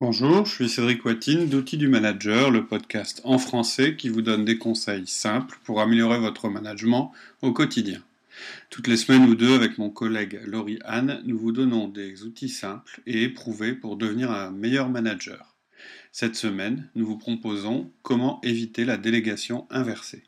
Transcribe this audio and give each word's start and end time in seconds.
Bonjour, 0.00 0.44
je 0.44 0.52
suis 0.52 0.68
Cédric 0.68 1.04
Watine 1.04 1.48
d'Outils 1.48 1.76
du 1.76 1.86
Manager, 1.86 2.50
le 2.50 2.66
podcast 2.66 3.20
en 3.22 3.38
français 3.38 3.94
qui 3.94 4.08
vous 4.08 4.22
donne 4.22 4.44
des 4.44 4.58
conseils 4.58 5.06
simples 5.06 5.56
pour 5.62 5.80
améliorer 5.80 6.18
votre 6.18 6.48
management 6.48 7.12
au 7.42 7.52
quotidien. 7.52 8.00
Toutes 8.70 8.88
les 8.88 8.96
semaines 8.96 9.28
ou 9.28 9.36
deux, 9.36 9.54
avec 9.54 9.78
mon 9.78 9.90
collègue 9.90 10.40
Laurie 10.46 10.80
Anne, 10.84 11.22
nous 11.24 11.38
vous 11.38 11.52
donnons 11.52 11.86
des 11.86 12.24
outils 12.24 12.48
simples 12.48 13.02
et 13.06 13.22
éprouvés 13.22 13.72
pour 13.72 13.96
devenir 13.96 14.32
un 14.32 14.50
meilleur 14.50 14.88
manager. 14.88 15.54
Cette 16.10 16.34
semaine, 16.34 16.90
nous 16.96 17.06
vous 17.06 17.16
proposons 17.16 17.92
comment 18.02 18.40
éviter 18.42 18.84
la 18.84 18.96
délégation 18.96 19.68
inversée. 19.70 20.24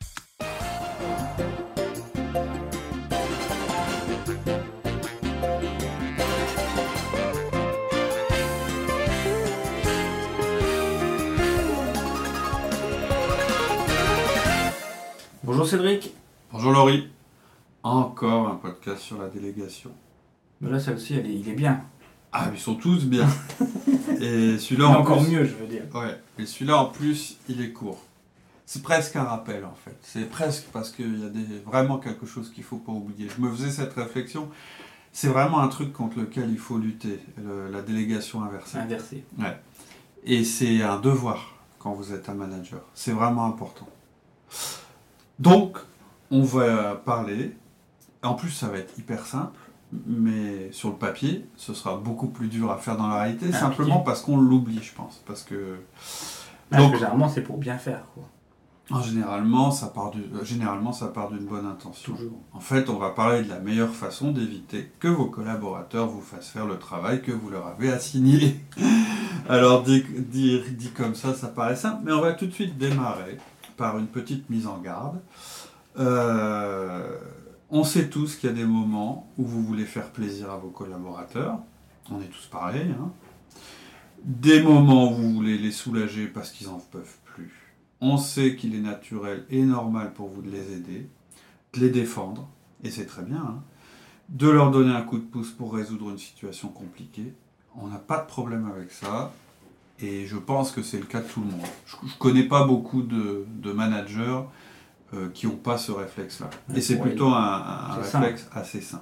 Bonjour 15.69 15.79
Cédric. 15.81 16.13
Bonjour 16.49 16.71
Laurie. 16.71 17.09
Encore 17.83 18.47
un 18.47 18.55
podcast 18.55 19.01
sur 19.01 19.21
la 19.21 19.27
délégation. 19.27 19.91
Mais 20.61 20.69
là, 20.69 20.79
celle-ci, 20.79 21.15
elle 21.15 21.25
est- 21.25 21.33
il 21.35 21.49
est 21.49 21.55
bien. 21.55 21.83
Ah, 22.31 22.47
ils 22.53 22.57
sont 22.57 22.75
tous 22.75 23.03
bien. 23.03 23.27
et 24.21 24.53
Mais 24.53 24.57
celui-là 24.59 24.87
en 24.87 25.01
encore 25.01 25.21
plus- 25.21 25.29
mieux, 25.33 25.43
je 25.43 25.55
veux 25.55 25.67
dire. 25.67 25.81
Ouais, 25.93 26.17
et 26.39 26.45
celui-là 26.45 26.77
en 26.77 26.85
plus, 26.85 27.35
il 27.49 27.59
est 27.59 27.73
court. 27.73 28.01
C'est 28.65 28.81
presque 28.81 29.17
un 29.17 29.23
rappel 29.25 29.65
en 29.65 29.73
fait. 29.75 29.97
C'est 30.03 30.29
presque 30.29 30.67
parce 30.71 30.89
qu'il 30.89 31.19
y 31.21 31.25
a 31.25 31.27
des, 31.29 31.59
vraiment 31.65 31.97
quelque 31.97 32.25
chose 32.25 32.49
qu'il 32.49 32.63
faut 32.63 32.77
pas 32.77 32.93
oublier. 32.93 33.27
Je 33.35 33.41
me 33.41 33.51
faisais 33.51 33.69
cette 33.69 33.91
réflexion. 33.91 34.47
C'est 35.11 35.27
vraiment 35.27 35.59
un 35.59 35.67
truc 35.67 35.91
contre 35.91 36.17
lequel 36.19 36.49
il 36.49 36.59
faut 36.59 36.77
lutter, 36.77 37.19
le- 37.43 37.69
la 37.69 37.81
délégation 37.81 38.41
inversée. 38.41 38.77
Inversé. 38.77 39.25
Et 40.23 40.45
c'est 40.45 40.81
un 40.81 40.97
devoir 41.01 41.55
quand 41.77 41.91
vous 41.91 42.13
êtes 42.13 42.29
un 42.29 42.35
manager. 42.35 42.79
C'est 42.93 43.11
vraiment 43.11 43.45
important. 43.47 43.89
Donc, 45.39 45.77
on 46.31 46.41
va 46.43 46.95
parler. 46.95 47.55
En 48.23 48.33
plus, 48.33 48.49
ça 48.49 48.67
va 48.67 48.77
être 48.77 48.97
hyper 48.97 49.25
simple. 49.25 49.59
Mais 50.05 50.69
sur 50.73 50.89
le 50.89 50.95
papier, 50.95 51.45
ce 51.55 51.73
sera 51.73 51.95
beaucoup 51.95 52.27
plus 52.27 52.47
dur 52.49 52.69
à 52.71 52.77
faire 52.77 52.97
dans 52.97 53.07
la 53.07 53.21
réalité, 53.21 53.45
Ah, 53.53 53.57
simplement 53.57 53.99
parce 53.99 54.21
qu'on 54.21 54.35
l'oublie, 54.37 54.81
je 54.83 54.93
pense. 54.93 55.21
Parce 55.25 55.43
que 55.43 55.77
Parce 56.69 56.83
Donc- 56.83 56.91
que 56.91 56.97
généralement, 56.97 57.29
c'est 57.29 57.41
pour 57.43 57.57
bien 57.57 57.77
faire, 57.77 58.01
quoi. 58.13 58.23
En 58.89 59.01
généralement, 59.01 59.71
ça 59.71 59.87
part 59.87 60.11
du- 60.11 60.19
euh, 60.21 60.43
généralement, 60.43 60.91
ça 60.91 61.07
part 61.07 61.29
d'une 61.29 61.45
bonne 61.45 61.65
intention. 61.65 62.13
Toujours. 62.13 62.37
En 62.53 62.59
fait, 62.59 62.89
on 62.89 62.97
va 62.97 63.09
parler 63.11 63.43
de 63.43 63.49
la 63.49 63.59
meilleure 63.59 63.93
façon 63.93 64.31
d'éviter 64.31 64.91
que 64.99 65.07
vos 65.09 65.25
collaborateurs 65.27 66.07
vous 66.07 66.21
fassent 66.21 66.49
faire 66.49 66.65
le 66.65 66.77
travail 66.77 67.21
que 67.21 67.31
vous 67.31 67.49
leur 67.49 67.67
avez 67.67 67.91
assigné. 67.91 68.59
Alors, 69.49 69.83
dit, 69.83 70.03
dit- 70.17 70.61
dit 70.71 70.89
comme 70.91 71.15
ça, 71.15 71.33
ça 71.33 71.47
paraît 71.47 71.75
simple, 71.77 72.01
mais 72.03 72.11
on 72.11 72.19
va 72.21 72.33
tout 72.33 72.47
de 72.47 72.51
suite 72.53 72.77
démarrer 72.77 73.37
par 73.77 73.97
une 73.97 74.07
petite 74.07 74.49
mise 74.49 74.67
en 74.67 74.79
garde. 74.79 75.21
Euh, 75.99 77.17
on 77.69 77.83
sait 77.83 78.09
tous 78.09 78.35
qu'il 78.35 78.49
y 78.49 78.53
a 78.53 78.55
des 78.55 78.65
moments 78.65 79.27
où 79.37 79.45
vous 79.45 79.63
voulez 79.63 79.85
faire 79.85 80.09
plaisir 80.11 80.51
à 80.51 80.57
vos 80.57 80.69
collaborateurs. 80.69 81.59
On 82.11 82.21
est 82.21 82.25
tous 82.29 82.47
pareils. 82.47 82.91
hein. 82.99 83.11
Des 84.23 84.61
moments 84.61 85.11
où 85.11 85.15
vous 85.15 85.33
voulez 85.33 85.57
les 85.57 85.71
soulager 85.71 86.27
parce 86.27 86.51
qu'ils 86.51 86.67
n'en 86.67 86.79
peuvent 86.79 87.17
plus. 87.25 87.75
On 88.01 88.17
sait 88.17 88.55
qu'il 88.55 88.75
est 88.75 88.81
naturel 88.81 89.45
et 89.49 89.63
normal 89.63 90.13
pour 90.13 90.29
vous 90.29 90.41
de 90.41 90.49
les 90.49 90.73
aider, 90.73 91.09
de 91.73 91.79
les 91.79 91.89
défendre, 91.89 92.47
et 92.83 92.91
c'est 92.91 93.05
très 93.05 93.23
bien, 93.23 93.37
hein, 93.37 93.63
de 94.29 94.49
leur 94.49 94.71
donner 94.71 94.93
un 94.93 95.01
coup 95.01 95.17
de 95.17 95.23
pouce 95.23 95.51
pour 95.51 95.73
résoudre 95.73 96.09
une 96.09 96.17
situation 96.17 96.67
compliquée. 96.69 97.33
On 97.75 97.87
n'a 97.87 97.97
pas 97.97 98.19
de 98.21 98.27
problème 98.27 98.69
avec 98.71 98.91
ça, 98.91 99.31
et 99.99 100.25
je 100.25 100.37
pense 100.37 100.71
que 100.71 100.81
c'est 100.81 100.99
le 100.99 101.05
cas 101.05 101.21
de 101.21 101.27
tout 101.27 101.41
le 101.41 101.47
monde. 101.47 101.65
Je 101.85 101.95
ne 102.05 102.11
connais 102.19 102.43
pas 102.43 102.65
beaucoup 102.65 103.01
de, 103.01 103.45
de 103.61 103.71
managers 103.71 104.41
euh, 105.13 105.29
qui 105.33 105.47
n'ont 105.47 105.55
pas 105.55 105.77
ce 105.77 105.91
réflexe-là. 105.91 106.49
Et 106.75 106.81
c'est 106.81 106.99
plutôt 106.99 107.27
un, 107.29 107.93
réflexe 107.93 108.47
assez 108.53 108.81
sain. 108.81 109.01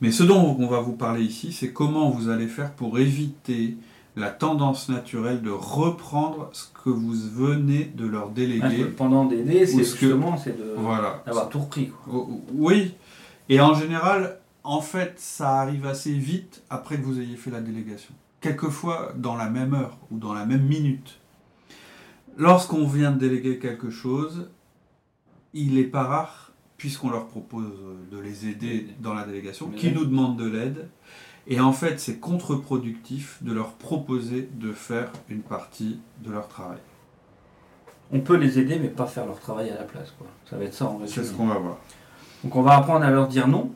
Mais 0.00 0.12
ce 0.12 0.22
dont 0.22 0.56
on 0.58 0.66
va 0.66 0.80
vous 0.80 0.94
parler 0.94 1.22
ici, 1.22 1.52
c'est 1.52 1.72
comment 1.72 2.08
vous 2.08 2.30
allez 2.30 2.46
faire 2.46 2.72
pour 2.72 2.98
éviter 2.98 3.76
la 4.16 4.30
tendance 4.30 4.88
naturelle 4.88 5.42
de 5.42 5.50
reprendre 5.50 6.48
ce 6.52 6.64
que 6.84 6.90
vous 6.90 7.12
venez 7.12 7.84
de 7.94 8.06
leur 8.06 8.30
déléguer. 8.30 8.78
que 8.78 8.84
pendant 8.84 9.24
d'aider, 9.26 9.66
c'est 9.66 9.76
que- 9.78 9.82
justement 9.82 10.36
c'est 10.36 10.56
de 10.56 10.74
Voilà. 10.76 11.22
d'avoir 11.26 11.48
tout 11.48 11.60
repris, 11.60 11.88
quoi. 11.90 12.26
Oui. 12.54 12.94
Et 13.48 13.60
en 13.60 13.74
général, 13.74 14.38
en 14.64 14.80
fait, 14.80 15.14
ça 15.16 15.60
arrive 15.60 15.86
assez 15.86 16.12
vite 16.12 16.62
après 16.70 16.96
que 16.96 17.02
vous 17.02 17.20
ayez 17.20 17.36
fait 17.36 17.50
la 17.50 17.60
délégation. 17.60 18.14
Quelquefois 18.40 19.12
dans 19.16 19.36
la 19.36 19.50
même 19.50 19.74
heure 19.74 19.98
ou 20.10 20.18
dans 20.18 20.32
la 20.32 20.46
même 20.46 20.62
minute. 20.66 21.18
Lorsqu'on 22.36 22.86
vient 22.86 23.10
de 23.10 23.18
déléguer 23.18 23.58
quelque 23.58 23.90
chose, 23.90 24.50
il 25.52 25.74
n'est 25.74 25.84
pas 25.84 26.04
rare, 26.04 26.52
puisqu'on 26.78 27.10
leur 27.10 27.26
propose 27.26 27.72
de 28.10 28.18
les 28.18 28.46
aider 28.48 28.86
dans 29.00 29.12
la 29.12 29.24
délégation, 29.26 29.68
qu'ils 29.68 29.92
nous 29.94 30.06
demandent 30.06 30.38
de 30.38 30.48
l'aide. 30.48 30.88
Et 31.46 31.60
en 31.60 31.72
fait, 31.72 31.98
c'est 31.98 32.18
contre-productif 32.18 33.42
de 33.42 33.52
leur 33.52 33.72
proposer 33.72 34.48
de 34.52 34.72
faire 34.72 35.10
une 35.28 35.42
partie 35.42 35.98
de 36.22 36.30
leur 36.30 36.48
travail. 36.48 36.78
On 38.12 38.20
peut 38.20 38.36
les 38.36 38.58
aider, 38.58 38.78
mais 38.78 38.88
pas 38.88 39.06
faire 39.06 39.26
leur 39.26 39.38
travail 39.40 39.70
à 39.70 39.74
la 39.74 39.84
place, 39.84 40.12
quoi. 40.16 40.26
Ça 40.48 40.56
va 40.56 40.64
être 40.64 40.74
ça, 40.74 40.86
en 40.86 40.98
C'est 41.00 41.20
résumé. 41.20 41.26
ce 41.26 41.32
qu'on 41.32 41.46
va 41.46 41.58
voir. 41.58 41.78
Donc 42.42 42.56
on 42.56 42.62
va 42.62 42.76
apprendre 42.76 43.04
à 43.04 43.10
leur 43.10 43.28
dire 43.28 43.48
non. 43.48 43.72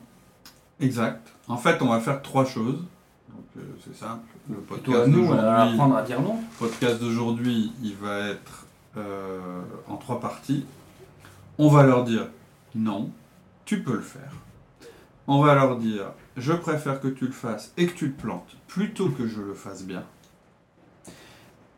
Exact. 0.79 1.31
En 1.47 1.57
fait, 1.57 1.81
on 1.81 1.87
va 1.89 1.99
faire 1.99 2.21
trois 2.21 2.45
choses. 2.45 2.83
Donc, 3.29 3.45
euh, 3.57 3.61
c'est 3.83 3.95
simple. 3.95 4.25
Le 4.49 4.57
podcast 4.57 5.03
à 5.03 5.07
nous 5.07 5.31
à 5.31 5.35
d'aujourd'hui, 5.37 5.73
apprendre 5.73 5.97
à 5.97 6.01
dire 6.03 6.21
non. 6.21 6.35
le 6.35 6.57
podcast 6.59 6.99
d'aujourd'hui, 6.99 7.73
il 7.81 7.95
va 7.95 8.29
être 8.29 8.67
euh, 8.97 9.61
en 9.87 9.97
trois 9.97 10.19
parties. 10.19 10.65
On 11.57 11.69
va 11.69 11.83
leur 11.83 12.03
dire 12.03 12.27
non, 12.75 13.09
tu 13.65 13.81
peux 13.81 13.95
le 13.95 14.01
faire. 14.01 14.31
On 15.27 15.41
va 15.41 15.55
leur 15.55 15.77
dire 15.77 16.11
je 16.37 16.53
préfère 16.53 16.99
que 16.99 17.07
tu 17.07 17.25
le 17.25 17.31
fasses 17.31 17.73
et 17.77 17.87
que 17.87 17.93
tu 17.93 18.07
le 18.07 18.13
plantes 18.13 18.55
plutôt 18.67 19.09
que 19.09 19.27
je 19.27 19.41
le 19.41 19.53
fasse 19.53 19.83
bien. 19.83 20.03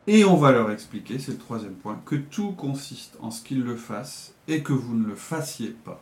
Et 0.07 0.23
on 0.23 0.38
va 0.38 0.51
leur 0.51 0.72
expliquer, 0.72 1.19
c'est 1.19 1.33
le 1.33 1.38
troisième 1.38 1.73
point, 1.73 2.01
que 2.06 2.16
tout 2.16 2.53
consiste 2.53 3.17
en 3.22 3.29
ce 3.29 3.44
qu'ils 3.44 3.63
le 3.63 3.75
fassent 3.75 4.33
et 4.47 4.63
que 4.63 4.73
vous 4.73 4.95
ne 4.95 5.06
le 5.06 5.16
fassiez 5.16 5.69
pas. 5.69 6.01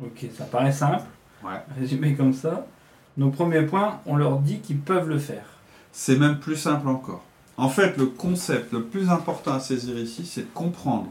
Ok, 0.00 0.26
ça 0.36 0.44
paraît 0.44 0.72
simple. 0.72 1.04
Ouais. 1.44 1.60
Résumé 1.76 2.14
comme 2.14 2.32
ça. 2.32 2.64
Donc 3.18 3.34
premier 3.34 3.62
point, 3.62 4.00
on 4.06 4.16
leur 4.16 4.38
dit 4.38 4.60
qu'ils 4.60 4.78
peuvent 4.78 5.08
le 5.08 5.18
faire. 5.18 5.44
C'est 5.92 6.16
même 6.16 6.38
plus 6.38 6.56
simple 6.56 6.88
encore. 6.88 7.24
En 7.56 7.68
fait, 7.68 7.96
le 7.96 8.06
concept 8.06 8.72
le 8.72 8.84
plus 8.84 9.10
important 9.10 9.52
à 9.52 9.60
saisir 9.60 9.98
ici, 9.98 10.24
c'est 10.24 10.42
de 10.42 10.54
comprendre 10.54 11.08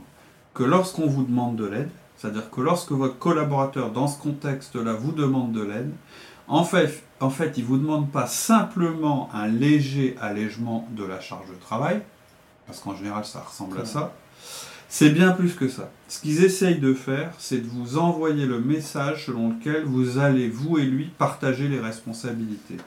que 0.53 0.63
lorsqu'on 0.63 1.07
vous 1.07 1.23
demande 1.23 1.57
de 1.57 1.65
l'aide, 1.65 1.89
c'est-à-dire 2.15 2.49
que 2.49 2.61
lorsque 2.61 2.93
votre 2.93 3.19
collaborateur, 3.19 3.91
dans 3.91 4.07
ce 4.07 4.17
contexte-là, 4.19 4.93
vous 4.93 5.11
demande 5.11 5.51
de 5.51 5.61
l'aide, 5.61 5.91
en 6.47 6.63
fait, 6.63 7.03
en 7.19 7.29
fait, 7.29 7.57
il 7.57 7.63
ne 7.63 7.67
vous 7.67 7.77
demande 7.77 8.09
pas 8.09 8.25
simplement 8.25 9.29
un 9.33 9.47
léger 9.47 10.15
allègement 10.21 10.87
de 10.91 11.03
la 11.03 11.19
charge 11.19 11.49
de 11.49 11.55
travail, 11.55 12.01
parce 12.65 12.79
qu'en 12.79 12.95
général, 12.95 13.25
ça 13.25 13.41
ressemble 13.41 13.79
à 13.81 13.85
ça. 13.85 14.13
C'est 14.89 15.09
bien 15.09 15.31
plus 15.31 15.53
que 15.53 15.67
ça. 15.67 15.91
Ce 16.07 16.21
qu'ils 16.21 16.43
essayent 16.45 16.79
de 16.79 16.93
faire, 16.93 17.33
c'est 17.39 17.57
de 17.57 17.67
vous 17.67 17.97
envoyer 17.97 18.45
le 18.45 18.59
message 18.59 19.25
selon 19.25 19.49
lequel 19.49 19.83
vous 19.83 20.17
allez, 20.17 20.47
vous 20.47 20.77
et 20.77 20.85
lui, 20.85 21.09
partager 21.17 21.67
les 21.67 21.79
responsabilités. 21.79 22.77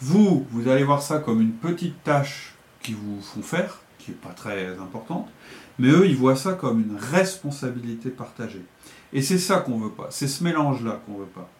Vous, 0.00 0.46
vous 0.50 0.68
allez 0.68 0.84
voir 0.84 1.02
ça 1.02 1.18
comme 1.18 1.40
une 1.40 1.54
petite 1.54 2.02
tâche 2.04 2.54
qu'ils 2.80 2.94
vous 2.94 3.20
font 3.20 3.42
faire, 3.42 3.80
qui 3.98 4.12
n'est 4.12 4.16
pas 4.16 4.30
très 4.30 4.68
importante, 4.78 5.28
mais 5.78 5.88
eux, 5.88 6.06
ils 6.06 6.16
voient 6.16 6.36
ça 6.36 6.52
comme 6.52 6.80
une 6.80 6.96
responsabilité 6.96 8.10
partagée. 8.10 8.64
Et 9.12 9.22
c'est 9.22 9.38
ça 9.38 9.58
qu'on 9.58 9.78
veut 9.78 9.90
pas, 9.90 10.08
c'est 10.10 10.28
ce 10.28 10.44
mélange-là 10.44 11.00
qu'on 11.04 11.18
veut 11.18 11.24
pas. 11.26 11.50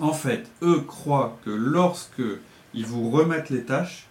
En 0.00 0.12
fait, 0.12 0.50
eux 0.62 0.80
croient 0.80 1.38
que 1.44 1.50
lorsque 1.50 2.22
ils 2.74 2.86
vous 2.86 3.10
remettent 3.10 3.50
les 3.50 3.62
tâches, 3.62 4.08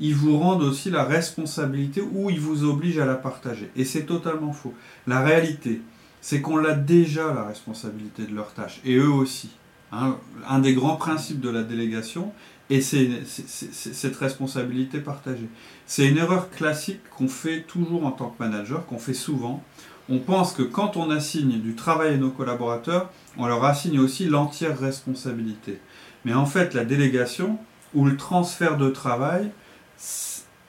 ils 0.00 0.14
vous 0.14 0.38
rendent 0.38 0.62
aussi 0.62 0.90
la 0.90 1.04
responsabilité 1.04 2.00
ou 2.00 2.30
ils 2.30 2.40
vous 2.40 2.64
obligent 2.64 2.98
à 2.98 3.06
la 3.06 3.14
partager. 3.14 3.70
Et 3.76 3.84
c'est 3.84 4.06
totalement 4.06 4.52
faux. 4.52 4.74
La 5.06 5.20
réalité, 5.20 5.82
c'est 6.20 6.40
qu'on 6.40 6.56
l'a 6.56 6.74
déjà 6.74 7.32
la 7.32 7.44
responsabilité 7.44 8.24
de 8.24 8.34
leurs 8.34 8.52
tâches, 8.52 8.80
et 8.84 8.96
eux 8.96 9.10
aussi. 9.10 9.50
hein. 9.92 10.16
un 10.48 10.58
des 10.58 10.74
grands 10.74 10.96
principes 10.96 11.40
de 11.40 11.50
la 11.50 11.62
délégation, 11.62 12.32
et 12.70 12.80
c'est 12.80 13.08
cette 13.26 14.16
responsabilité 14.16 15.00
partagée. 15.00 15.48
C'est 15.86 16.06
une 16.06 16.18
erreur 16.18 16.50
classique 16.50 17.00
qu'on 17.16 17.26
fait 17.28 17.62
toujours 17.62 18.06
en 18.06 18.12
tant 18.12 18.30
que 18.30 18.42
manager, 18.42 18.86
qu'on 18.86 18.98
fait 18.98 19.14
souvent. 19.14 19.62
On 20.08 20.18
pense 20.18 20.52
que 20.52 20.62
quand 20.62 20.96
on 20.96 21.10
assigne 21.10 21.60
du 21.60 21.74
travail 21.74 22.14
à 22.14 22.16
nos 22.16 22.30
collaborateurs, 22.30 23.10
on 23.36 23.46
leur 23.46 23.64
assigne 23.64 23.98
aussi 23.98 24.26
l'entière 24.26 24.78
responsabilité. 24.78 25.80
Mais 26.24 26.34
en 26.34 26.46
fait, 26.46 26.74
la 26.74 26.84
délégation 26.84 27.58
ou 27.92 28.04
le 28.04 28.16
transfert 28.16 28.76
de 28.76 28.88
travail, 28.90 29.50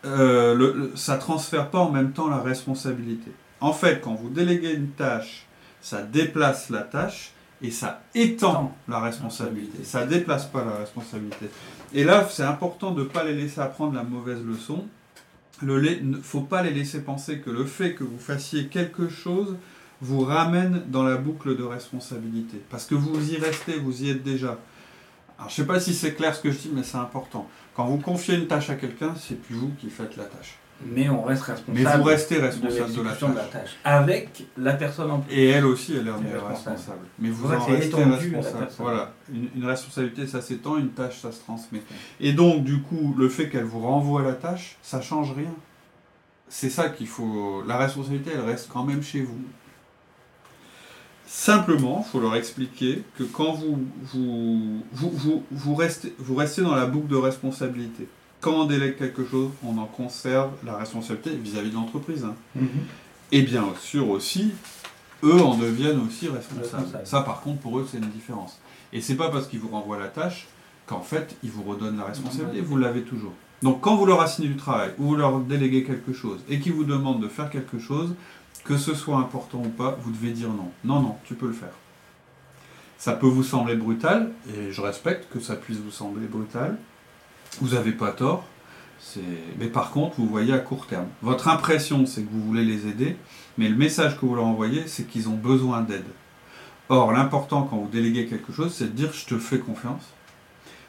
euh, 0.06 0.56
le- 0.56 0.74
le- 0.74 0.92
ça 0.95 1.18
transfère 1.18 1.69
pas 1.69 1.80
en 1.80 1.92
même 1.92 2.12
temps 2.12 2.30
la 2.30 2.39
responsabilité. 2.42 3.31
En 3.60 3.74
fait, 3.74 4.01
quand 4.01 4.16
vous 4.16 4.30
déléguez 4.30 4.74
une 4.74 4.89
tâche, 4.89 5.45
ça 5.81 6.01
déplace 6.01 6.69
la 6.69 6.81
tâche 6.81 7.31
et 7.62 7.69
ça 7.72 8.01
étend 8.16 8.75
la 8.88 9.00
responsabilité. 9.00 9.83
Ça 9.83 10.06
déplace 10.06 10.45
pas 10.45 10.66
la 10.66 10.78
responsabilité. 10.78 11.50
Et 11.94 12.04
là, 12.04 12.28
c'est 12.30 12.44
important 12.44 12.92
de 12.92 13.04
ne 13.04 13.07
pas 13.07 13.24
les 13.24 13.33
laisser 13.36 13.62
apprendre 13.62 13.94
la 13.94 14.04
mauvaise 14.04 14.44
leçon. 14.44 14.86
Il 15.62 15.68
ne 16.10 16.18
faut 16.18 16.42
pas 16.42 16.63
les 16.63 16.72
laisser 16.72 17.01
penser 17.01 17.39
que 17.39 17.51
le 17.51 17.66
fait 17.66 17.94
que 17.94 18.04
vous 18.04 18.18
fassiez 18.18 18.66
quelque 18.68 19.10
chose 19.10 19.56
vous 20.01 20.22
ramène 20.22 20.81
dans 20.88 21.04
la 21.04 21.18
boucle 21.18 21.56
de 21.56 21.62
responsabilité. 21.63 22.60
Parce 22.72 22.86
que 22.88 22.95
vous 22.95 23.31
y 23.31 23.38
restez, 23.38 23.78
vous 23.78 24.04
y 24.04 24.10
êtes 24.10 24.24
déjà. 24.24 24.57
Alors, 25.42 25.50
je 25.50 25.60
ne 25.60 25.66
sais 25.66 25.74
pas 25.74 25.80
si 25.80 25.96
c'est 25.96 26.14
clair 26.14 26.36
ce 26.36 26.42
que 26.42 26.52
je 26.52 26.58
dis, 26.60 26.72
mais 26.72 26.84
c'est 26.84 27.00
important. 27.00 27.48
Quand 27.76 27.86
vous 27.86 27.98
confiez 27.98 28.36
une 28.36 28.46
tâche 28.46 28.70
à 28.70 28.76
quelqu'un, 28.76 29.16
c'est 29.16 29.42
plus 29.42 29.56
vous 29.56 29.72
qui 29.80 29.90
faites 29.90 30.16
la 30.16 30.26
tâche. 30.26 30.60
Mais 30.86 31.10
on 31.10 31.24
reste 31.24 31.42
responsable. 31.42 31.80
Mais 31.80 31.98
vous 31.98 32.04
restez 32.04 32.38
responsable 32.38 32.94
de, 32.94 33.02
la, 33.02 33.44
tâche. 33.46 33.72
Avec 33.84 34.46
la 34.56 34.74
personne 34.74 35.10
en 35.10 35.20
plus. 35.20 35.34
Et 35.34 35.50
elle 35.50 35.66
aussi, 35.66 35.96
elle 35.96 36.08
est, 36.08 36.48
responsable. 36.48 37.08
Mais 37.18 37.30
vous 37.30 37.52
en 37.52 37.60
restez 37.60 38.04
responsable. 38.04 38.68
Voilà. 38.78 39.14
Une, 39.34 39.66
responsabilité, 39.66 40.28
ça 40.28 40.42
s'étend, 40.42 40.78
une 40.78 40.92
tâche, 40.92 41.20
ça 41.20 41.32
se 41.32 41.40
transmet. 41.40 41.82
Et 42.20 42.34
donc, 42.34 42.64
du 42.64 42.80
coup, 42.82 43.16
le 43.18 43.28
fait 43.28 43.50
qu'elle 43.50 43.64
vous 43.64 43.82
renvoie 43.82 44.22
la 44.22 44.34
tâche, 44.34 44.78
ça 44.84 45.02
change 45.02 45.34
rien. 45.34 45.54
C'est 46.50 46.70
ça 46.70 46.90
qu'il 46.90 47.08
faut. 47.08 47.64
La 47.68 47.78
responsabilité, 47.78 48.30
elle 48.32 48.46
reste 48.46 48.70
quand 48.72 48.84
même 48.84 49.02
chez 49.02 49.22
vous. 49.22 49.42
Simplement, 51.33 52.04
il 52.06 52.12
faut 52.12 52.19
leur 52.19 52.36
expliquer 52.36 53.04
que 53.18 53.24
quand 53.24 53.54
vous, 53.54 53.80
vous, 54.04 54.83
vous, 54.92 55.44
vous, 55.50 55.75
restez, 55.75 56.13
vous 56.19 56.36
restez 56.36 56.62
dans 56.62 56.75
la 56.75 56.86
boucle 56.86 57.07
de 57.07 57.16
responsabilité, 57.16 58.10
quand 58.42 58.51
on 58.51 58.66
délègue 58.66 58.98
quelque 58.98 59.25
chose, 59.25 59.50
on 59.63 59.78
en 59.78 59.86
conserve 59.86 60.51
la 60.66 60.75
responsabilité 60.75 61.30
vis-à-vis 61.38 61.69
de 61.69 61.75
l'entreprise. 61.75 62.25
Hein. 62.25 62.36
Mhm. 62.56 62.68
Et 63.31 63.44
bien 63.44 63.63
sûr 63.80 64.10
aussi, 64.10 64.51
eux 65.24 65.42
en 65.42 65.56
deviennent 65.56 66.01
aussi 66.06 66.28
responsables. 66.28 67.00
Ça, 67.06 67.22
par 67.22 67.39
contre, 67.39 67.62
pour 67.62 67.80
eux, 67.80 67.88
c'est 67.89 68.00
une 68.00 68.10
différence. 68.10 68.60
Et 68.92 69.00
c'est 69.00 69.16
pas 69.16 69.30
parce 69.30 69.48
qu'ils 69.48 69.60
vous 69.60 69.69
renvoient 69.69 70.00
la 70.00 70.10
tâche 70.10 70.50
qu'en 70.86 71.01
fait, 71.01 71.38
ils 71.44 71.50
vous 71.50 71.63
redonnent 71.63 71.98
la 71.98 72.06
responsabilité. 72.06 72.60
Vous 72.60 72.75
l'avez 72.75 73.04
toujours. 73.04 73.33
Donc, 73.62 73.80
quand 73.80 73.95
vous 73.95 74.06
leur 74.06 74.19
assignez 74.19 74.50
du 74.50 74.57
travail 74.57 74.92
ou 75.00 75.06
vous 75.06 75.16
leur 75.16 75.39
déléguez 75.39 75.86
quelque 75.86 76.12
chose 76.12 76.42
et 76.50 76.60
qu'ils 76.60 76.74
vous 76.74 76.83
demandent 76.83 77.22
de 77.22 77.30
faire 77.30 77.50
quelque 77.50 77.80
chose, 77.80 78.16
que 78.63 78.77
ce 78.77 78.94
soit 78.94 79.18
important 79.18 79.59
ou 79.59 79.69
pas, 79.69 79.98
vous 80.01 80.12
devez 80.12 80.31
dire 80.31 80.50
non. 80.50 80.71
Non, 80.83 81.01
non, 81.01 81.18
tu 81.25 81.33
peux 81.33 81.48
le 81.48 81.53
faire. 81.53 81.74
Ça 82.98 83.13
peut 83.13 83.27
vous 83.27 83.44
sembler 83.44 83.75
brutal, 83.75 84.31
et 84.53 84.71
je 84.71 84.81
respecte 84.81 85.31
que 85.31 85.39
ça 85.39 85.56
puisse 85.56 85.80
vous 85.80 85.92
sembler 85.92 86.27
brutal. 86.27 86.77
Vous 87.59 87.69
n'avez 87.69 87.92
pas 87.92 88.12
tort. 88.12 88.45
Mais 89.57 89.65
par 89.65 89.89
contre, 89.89 90.18
vous 90.18 90.27
voyez 90.27 90.53
à 90.53 90.59
court 90.59 90.86
terme. 90.86 91.07
Votre 91.24 91.48
impression, 91.48 92.06
c'est 92.06 92.21
que 92.21 92.30
vous 92.31 92.44
voulez 92.44 92.63
les 92.63 92.88
aider, 92.88 93.18
mais 93.57 93.68
le 93.68 93.75
message 93.75 94.19
que 94.19 94.25
vous 94.27 94.36
leur 94.36 94.45
envoyez, 94.45 94.88
c'est 94.88 95.07
qu'ils 95.07 95.27
ont 95.27 95.36
besoin 95.36 95.81
d'aide. 95.81 96.06
Or, 96.89 97.12
l'important 97.12 97.63
quand 97.63 97.77
vous 97.77 97.88
déléguez 97.88 98.27
quelque 98.27 98.54
chose, 98.54 98.74
c'est 98.74 98.86
de 98.86 98.89
dire 98.92 99.12
je 99.13 99.25
te 99.25 99.39
fais 99.39 99.57
confiance. 99.57 100.04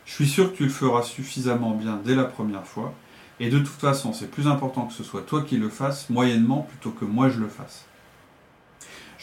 Je 0.05 0.13
suis 0.13 0.29
sûr 0.29 0.53
que 0.53 0.59
tu 0.59 0.65
le 0.65 0.69
feras 0.69 1.03
suffisamment 1.03 1.71
bien 1.71 1.99
dès 2.05 2.15
la 2.15 2.25
première 2.25 2.67
fois. 2.67 2.93
Et 3.41 3.49
de 3.49 3.59
toute 3.59 3.69
façon, 3.69 4.13
c'est 4.13 4.31
plus 4.31 4.47
important 4.47 4.87
que 4.87 4.93
ce 4.93 5.03
soit 5.03 5.23
toi 5.23 5.43
qui 5.43 5.57
le 5.57 5.69
fasses 5.69 6.11
moyennement 6.11 6.67
plutôt 6.69 6.91
que 6.91 7.05
moi 7.05 7.29
je 7.29 7.41
le 7.41 7.49
fasse. 7.49 7.85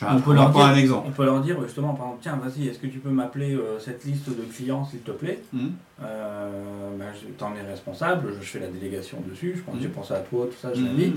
on, 0.02 0.20
peut 0.20 0.34
leur 0.34 0.50
dire, 0.50 0.62
un 0.62 0.76
exemple. 0.76 1.06
on 1.08 1.12
peut 1.12 1.26
leur 1.26 1.42
dire 1.42 1.62
justement, 1.62 1.94
par 1.94 2.08
exemple, 2.08 2.22
tiens, 2.24 2.40
vas-y, 2.42 2.68
est-ce 2.68 2.80
que 2.80 2.88
tu 2.88 3.00
peux 3.00 3.10
m'appeler 3.10 3.56
euh, 3.56 3.80
cette 3.80 4.04
liste 4.06 4.30
de 4.30 4.44
clients, 4.44 4.86
s'il 4.86 5.02
te 5.02 5.12
plaît? 5.12 5.42
Mmh. 5.54 5.68
euh, 6.04 6.98
bah, 6.98 7.06
T'en 7.38 7.54
es 7.56 7.62
responsable, 7.62 8.34
je 8.42 8.46
fais 8.46 8.60
la 8.60 8.68
délégation 8.68 9.18
dessus, 9.30 9.54
je 9.56 9.62
pense 9.62 9.76
que 9.76 9.82
j'ai 9.82 9.88
mmh. 9.88 9.92
pensé 9.92 10.14
à 10.14 10.20
toi, 10.20 10.48
tout 10.48 10.58
ça, 10.60 10.74
je 10.74 10.82
mmh, 10.82 10.86
l'invite. 10.86 11.16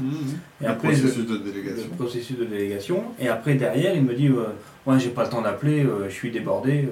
Et 0.60 0.68
le 0.68 0.76
processus 0.76 1.26
de 1.26 1.36
délégation. 1.38 1.88
Le 1.90 1.96
processus 1.96 2.38
de 2.38 2.44
délégation. 2.44 3.04
Et 3.18 3.28
après, 3.28 3.54
derrière, 3.54 3.94
il 3.94 4.02
me 4.02 4.14
dit, 4.14 4.28
euh, 4.28 4.46
ouais, 4.86 4.98
j'ai 4.98 5.10
pas 5.10 5.24
le 5.24 5.30
temps 5.30 5.42
d'appeler, 5.42 5.86
je 6.04 6.12
suis 6.12 6.30
débordé, 6.30 6.88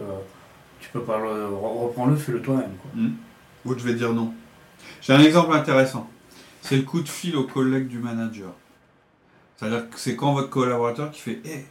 tu 0.81 0.89
peux 0.91 1.03
pas 1.03 1.19
le, 1.19 1.47
reprendre-le, 1.47 2.17
fais-le 2.17 2.41
toi-même. 2.41 3.13
Vous 3.65 3.75
devez 3.75 3.95
dire 3.95 4.13
non. 4.13 4.33
J'ai 5.01 5.13
un 5.13 5.21
exemple 5.21 5.55
intéressant. 5.55 6.09
C'est 6.63 6.77
le 6.77 6.83
coup 6.83 7.01
de 7.01 7.09
fil 7.09 7.37
au 7.37 7.45
collègue 7.45 7.89
du 7.89 7.99
manager. 7.99 8.53
C'est-à-dire 9.57 9.91
que 9.91 9.99
c'est 9.99 10.17
quand 10.17 10.33
votre 10.33 10.51
collaborateur 10.51 11.11
qui 11.11 11.21
fait 11.21 11.41
Eh, 11.45 11.65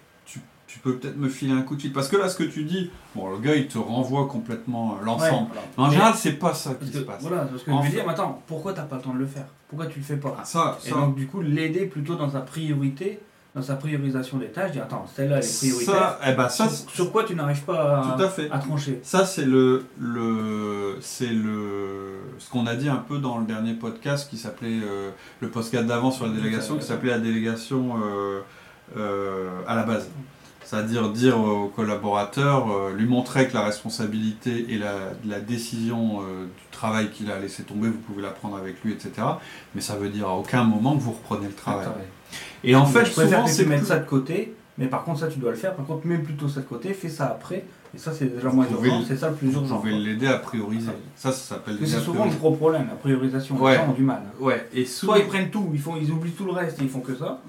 tu, 0.67 0.79
peux 0.79 0.97
peut-être 0.97 1.17
me 1.17 1.29
filer 1.29 1.53
un 1.53 1.63
coup 1.63 1.75
de 1.75 1.81
fil. 1.81 1.91
Parce 1.91 2.07
que 2.09 2.15
là, 2.15 2.29
ce 2.29 2.37
que 2.37 2.43
tu 2.43 2.63
dis, 2.63 2.91
bon, 3.15 3.31
le 3.31 3.39
gars, 3.39 3.55
il 3.55 3.67
te 3.67 3.79
renvoie 3.79 4.27
complètement 4.27 4.93
euh, 4.93 5.03
l'ensemble. 5.03 5.49
En 5.77 5.89
général, 5.89 6.13
c'est 6.15 6.33
pas 6.33 6.53
ça 6.53 6.75
qui 6.75 6.91
se 6.91 6.99
passe. 6.99 7.21
Voilà, 7.21 7.45
parce 7.45 7.63
que 7.63 7.71
je 7.71 7.81
lui 7.81 7.89
dis, 7.89 7.99
attends, 7.99 8.43
pourquoi 8.45 8.73
t'as 8.73 8.83
pas 8.83 8.97
le 8.97 9.01
temps 9.01 9.13
de 9.13 9.19
le 9.19 9.25
faire? 9.25 9.47
Pourquoi 9.67 9.87
tu 9.87 9.99
le 9.99 10.05
fais 10.05 10.17
pas? 10.17 10.37
ça, 10.43 10.77
Et 10.85 10.91
donc, 10.91 11.15
du 11.15 11.25
coup, 11.27 11.41
l'aider 11.41 11.85
plutôt 11.85 12.15
dans 12.15 12.29
sa 12.29 12.41
priorité 12.41 13.19
dans 13.55 13.61
sa 13.61 13.75
priorisation 13.75 14.37
des 14.37 14.47
tâches, 14.47 14.71
dire 14.71 14.83
attends, 14.83 15.05
celle-là 15.15 15.37
elle 15.37 15.45
est 15.45 15.57
prioritaire. 15.57 16.19
Eh 16.27 16.33
ben, 16.33 16.49
ça, 16.49 16.69
sur, 16.69 17.11
quoi 17.11 17.23
tu 17.23 17.35
n'arrives 17.35 17.63
pas 17.63 18.03
à, 18.03 18.17
à, 18.51 18.59
trancher 18.59 18.99
Ça 19.03 19.25
c'est 19.25 19.45
le, 19.45 19.85
le 19.99 20.97
c'est 21.01 21.33
le 21.33 22.19
ce 22.37 22.49
qu'on 22.49 22.65
a 22.67 22.75
dit 22.75 22.89
un 22.89 22.97
peu 22.97 23.19
dans 23.19 23.37
le 23.37 23.45
dernier 23.45 23.73
podcast 23.73 24.29
qui 24.29 24.37
s'appelait 24.37 24.79
euh, 24.83 25.11
le 25.41 25.49
podcast 25.49 25.85
d'avant 25.85 26.11
sur 26.11 26.25
la 26.25 26.33
délégation, 26.33 26.77
qui 26.77 26.85
s'appelait 26.85 27.11
la 27.11 27.19
délégation 27.19 27.97
euh, 28.01 28.41
euh, 28.97 29.49
à 29.67 29.75
la 29.75 29.83
base. 29.83 30.07
C'est-à-dire 30.69 31.09
dire 31.09 31.39
au 31.39 31.67
collaborateur, 31.67 32.89
lui 32.95 33.07
montrer 33.07 33.47
que 33.47 33.55
la 33.55 33.63
responsabilité 33.63 34.67
et 34.69 34.77
la, 34.77 34.93
la 35.25 35.39
décision 35.39 36.19
du 36.19 36.67
travail 36.71 37.09
qu'il 37.09 37.31
a 37.31 37.39
laissé 37.39 37.63
tomber, 37.63 37.87
vous 37.87 37.97
pouvez 37.97 38.21
la 38.21 38.29
prendre 38.29 38.55
avec 38.55 38.83
lui, 38.83 38.93
etc. 38.93 39.11
Mais 39.73 39.81
ça 39.81 39.95
veut 39.95 40.09
dire 40.09 40.27
à 40.27 40.35
aucun 40.35 40.63
moment 40.63 40.95
que 40.95 41.01
vous 41.01 41.13
reprenez 41.13 41.47
le 41.47 41.55
travail. 41.55 41.87
Et 42.63 42.75
en 42.75 42.85
fait, 42.85 43.05
je 43.05 43.11
préfère 43.13 43.45
que 43.45 43.55
tu 43.55 43.65
mettes 43.65 43.85
ça 43.85 43.97
de 43.97 44.05
côté, 44.05 44.53
mais 44.77 44.85
par 44.85 45.03
contre, 45.03 45.21
ça, 45.21 45.27
tu 45.27 45.39
dois 45.39 45.49
le 45.49 45.57
faire. 45.57 45.73
Par 45.73 45.87
contre, 45.87 46.05
mets 46.05 46.19
plutôt 46.19 46.47
ça 46.47 46.61
de 46.61 46.65
côté, 46.65 46.93
fais 46.93 47.09
ça 47.09 47.25
après. 47.25 47.65
Et 47.93 47.97
ça, 47.97 48.13
c'est 48.13 48.25
déjà 48.25 48.49
moins 48.49 48.67
urgent, 48.69 49.01
c'est 49.07 49.17
ça 49.17 49.29
le 49.29 49.35
plus 49.35 49.53
urgent. 49.53 49.75
Vous 49.75 49.81
pouvez 49.81 49.97
l'aider 49.97 50.27
à 50.27 50.37
prioriser. 50.37 50.91
Ça, 51.15 51.31
ça 51.31 51.55
s'appelle 51.55 51.77
C'est 51.81 51.99
souvent 51.99 52.25
le 52.25 52.31
gros 52.31 52.51
problème, 52.51 52.87
la 52.87 52.95
priorisation. 52.95 53.55
Les 53.67 53.75
gens 53.75 53.89
ont 53.89 53.93
du 53.93 54.03
mal. 54.03 54.21
Ouais. 54.39 54.67
Et 54.73 54.85
soit 54.85 55.19
ils 55.19 55.25
prennent 55.25 55.49
tout, 55.49 55.69
ils, 55.73 55.79
font, 55.79 55.95
ils 55.99 56.11
oublient 56.11 56.31
tout 56.31 56.45
le 56.45 56.51
reste 56.51 56.79
et 56.79 56.83
ils 56.83 56.89
font 56.89 57.01
que 57.01 57.15
ça. 57.15 57.41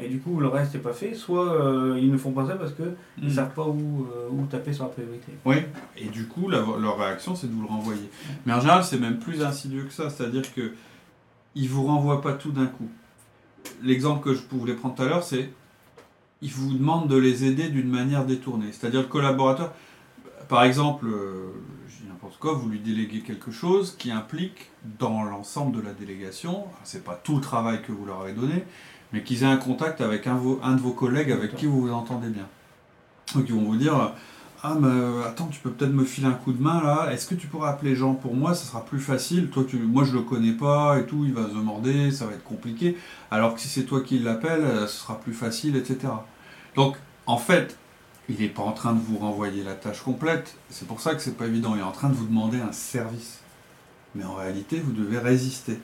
Et 0.00 0.08
du 0.08 0.18
coup, 0.18 0.40
le 0.40 0.48
reste 0.48 0.74
n'est 0.74 0.80
pas 0.80 0.92
fait. 0.92 1.14
Soit 1.14 1.52
euh, 1.52 1.98
ils 2.00 2.10
ne 2.10 2.16
font 2.16 2.32
pas 2.32 2.46
ça 2.46 2.54
parce 2.54 2.72
qu'ils 2.72 2.94
ne 3.18 3.28
hmm. 3.28 3.34
savent 3.34 3.54
pas 3.54 3.66
où, 3.66 4.06
euh, 4.14 4.28
où, 4.30 4.46
taper 4.46 4.72
sur 4.72 4.84
la 4.84 4.90
priorité. 4.90 5.32
Oui. 5.44 5.56
Et 5.96 6.06
du 6.06 6.26
coup, 6.26 6.48
leur 6.48 6.98
réaction, 6.98 7.34
c'est 7.34 7.46
de 7.46 7.52
vous 7.52 7.62
le 7.62 7.68
renvoyer. 7.68 8.08
Mais 8.46 8.52
en 8.52 8.60
général, 8.60 8.84
c'est 8.84 8.98
même 8.98 9.18
plus 9.18 9.42
insidieux 9.42 9.84
que 9.84 9.92
ça. 9.92 10.10
C'est-à-dire 10.10 10.52
que 10.54 10.72
ils 11.54 11.68
vous 11.68 11.84
renvoient 11.84 12.22
pas 12.22 12.32
tout 12.32 12.50
d'un 12.50 12.66
coup 12.66 12.88
l'exemple 13.82 14.22
que 14.22 14.34
je 14.34 14.42
voulais 14.50 14.74
prendre 14.74 14.94
tout 14.94 15.02
à 15.02 15.06
l'heure, 15.06 15.22
c'est 15.22 15.50
il 16.42 16.50
vous 16.50 16.72
demande 16.74 17.08
de 17.08 17.16
les 17.16 17.44
aider 17.44 17.68
d'une 17.68 17.88
manière 17.88 18.26
détournée. 18.26 18.72
C'est-à-dire 18.72 19.02
le 19.02 19.06
collaborateur, 19.06 19.72
par 20.48 20.64
exemple, 20.64 21.06
euh, 21.06 21.52
je 21.88 22.02
dis 22.02 22.08
n'importe 22.08 22.38
quoi, 22.38 22.52
vous 22.54 22.68
lui 22.68 22.80
déléguez 22.80 23.20
quelque 23.20 23.50
chose 23.50 23.96
qui 23.96 24.10
implique 24.10 24.70
dans 24.98 25.22
l'ensemble 25.22 25.76
de 25.76 25.80
la 25.80 25.92
délégation, 25.92 26.64
c'est 26.84 27.04
pas 27.04 27.18
tout 27.22 27.36
le 27.36 27.40
travail 27.40 27.80
que 27.82 27.92
vous 27.92 28.04
leur 28.04 28.22
avez 28.22 28.32
donné, 28.32 28.64
mais 29.12 29.22
qu'ils 29.22 29.44
aient 29.44 29.46
un 29.46 29.56
contact 29.56 30.00
avec 30.00 30.26
un, 30.26 30.38
un 30.62 30.72
de 30.72 30.80
vos 30.80 30.92
collègues 30.92 31.30
avec 31.30 31.54
qui 31.54 31.66
vous 31.66 31.82
vous 31.82 31.92
entendez 31.92 32.28
bien. 32.28 32.48
Donc 33.34 33.44
ils 33.48 33.54
vont 33.54 33.62
vous 33.62 33.76
dire 33.76 34.12
ah, 34.64 34.76
mais 34.80 34.86
euh, 34.86 35.26
attends, 35.26 35.48
tu 35.48 35.58
peux 35.58 35.72
peut-être 35.72 35.92
me 35.92 36.04
filer 36.04 36.28
un 36.28 36.34
coup 36.34 36.52
de 36.52 36.62
main 36.62 36.80
là. 36.84 37.12
Est-ce 37.12 37.26
que 37.26 37.34
tu 37.34 37.48
pourrais 37.48 37.68
appeler 37.68 37.96
Jean 37.96 38.14
pour 38.14 38.34
moi? 38.34 38.54
Ça 38.54 38.64
sera 38.64 38.84
plus 38.84 39.00
facile. 39.00 39.50
Toi, 39.50 39.64
tu... 39.68 39.76
moi, 39.76 40.04
je 40.04 40.12
le 40.12 40.22
connais 40.22 40.52
pas 40.52 41.00
et 41.00 41.06
tout. 41.06 41.24
Il 41.24 41.34
va 41.34 41.48
se 41.48 41.54
demander, 41.54 42.12
ça 42.12 42.26
va 42.26 42.34
être 42.34 42.44
compliqué. 42.44 42.96
Alors 43.32 43.54
que 43.54 43.60
si 43.60 43.66
c'est 43.66 43.82
toi 43.82 44.02
qui 44.02 44.20
l'appelle, 44.20 44.62
euh, 44.62 44.86
ce 44.86 45.00
sera 45.00 45.18
plus 45.18 45.32
facile, 45.32 45.74
etc. 45.74 46.12
Donc, 46.74 46.96
en 47.26 47.36
fait, 47.36 47.76
il 48.28 48.38
n'est 48.38 48.48
pas 48.48 48.62
en 48.62 48.72
train 48.72 48.92
de 48.92 49.00
vous 49.00 49.18
renvoyer 49.18 49.62
la 49.62 49.74
tâche 49.74 50.00
complète. 50.00 50.56
C'est 50.70 50.86
pour 50.86 51.00
ça 51.00 51.14
que 51.14 51.20
c'est 51.20 51.36
pas 51.36 51.46
évident. 51.46 51.74
Il 51.74 51.80
est 51.80 51.84
en 51.84 51.92
train 51.92 52.08
de 52.08 52.14
vous 52.14 52.26
demander 52.26 52.60
un 52.60 52.72
service. 52.72 53.40
Mais 54.14 54.24
en 54.24 54.34
réalité, 54.34 54.80
vous 54.80 54.92
devez 54.92 55.18
résister. 55.18 55.78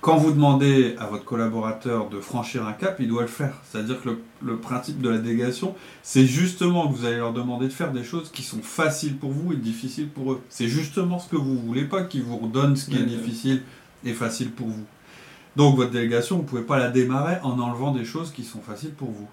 Quand 0.00 0.16
vous 0.16 0.32
demandez 0.32 0.96
à 0.98 1.06
votre 1.06 1.24
collaborateur 1.24 2.08
de 2.08 2.18
franchir 2.20 2.66
un 2.66 2.72
cap, 2.72 2.96
il 2.98 3.06
doit 3.06 3.22
le 3.22 3.28
faire. 3.28 3.54
C'est-à-dire 3.62 4.02
que 4.02 4.18
le, 4.42 4.56
principe 4.56 5.00
de 5.00 5.08
la 5.08 5.18
délégation, 5.18 5.76
c'est 6.02 6.26
justement 6.26 6.88
que 6.88 6.94
vous 6.96 7.04
allez 7.04 7.18
leur 7.18 7.32
demander 7.32 7.68
de 7.68 7.72
faire 7.72 7.92
des 7.92 8.02
choses 8.02 8.32
qui 8.32 8.42
sont 8.42 8.62
faciles 8.62 9.16
pour 9.16 9.30
vous 9.30 9.52
et 9.52 9.56
difficiles 9.56 10.08
pour 10.08 10.32
eux. 10.32 10.42
C'est 10.48 10.66
justement 10.66 11.20
ce 11.20 11.28
que 11.28 11.36
vous 11.36 11.56
voulez 11.56 11.84
pas 11.84 12.02
qui 12.02 12.20
vous 12.20 12.36
redonne 12.36 12.74
ce 12.74 12.90
qui 12.90 12.96
est 12.96 13.06
difficile 13.06 13.62
et 14.04 14.12
facile 14.12 14.50
pour 14.50 14.66
vous. 14.66 14.84
Donc 15.54 15.76
votre 15.76 15.92
délégation, 15.92 16.34
vous 16.34 16.42
ne 16.42 16.48
pouvez 16.48 16.62
pas 16.62 16.80
la 16.80 16.90
démarrer 16.90 17.36
en 17.44 17.60
enlevant 17.60 17.92
des 17.92 18.04
choses 18.04 18.32
qui 18.32 18.42
sont 18.42 18.60
faciles 18.60 18.94
pour 18.94 19.12
vous. 19.12 19.28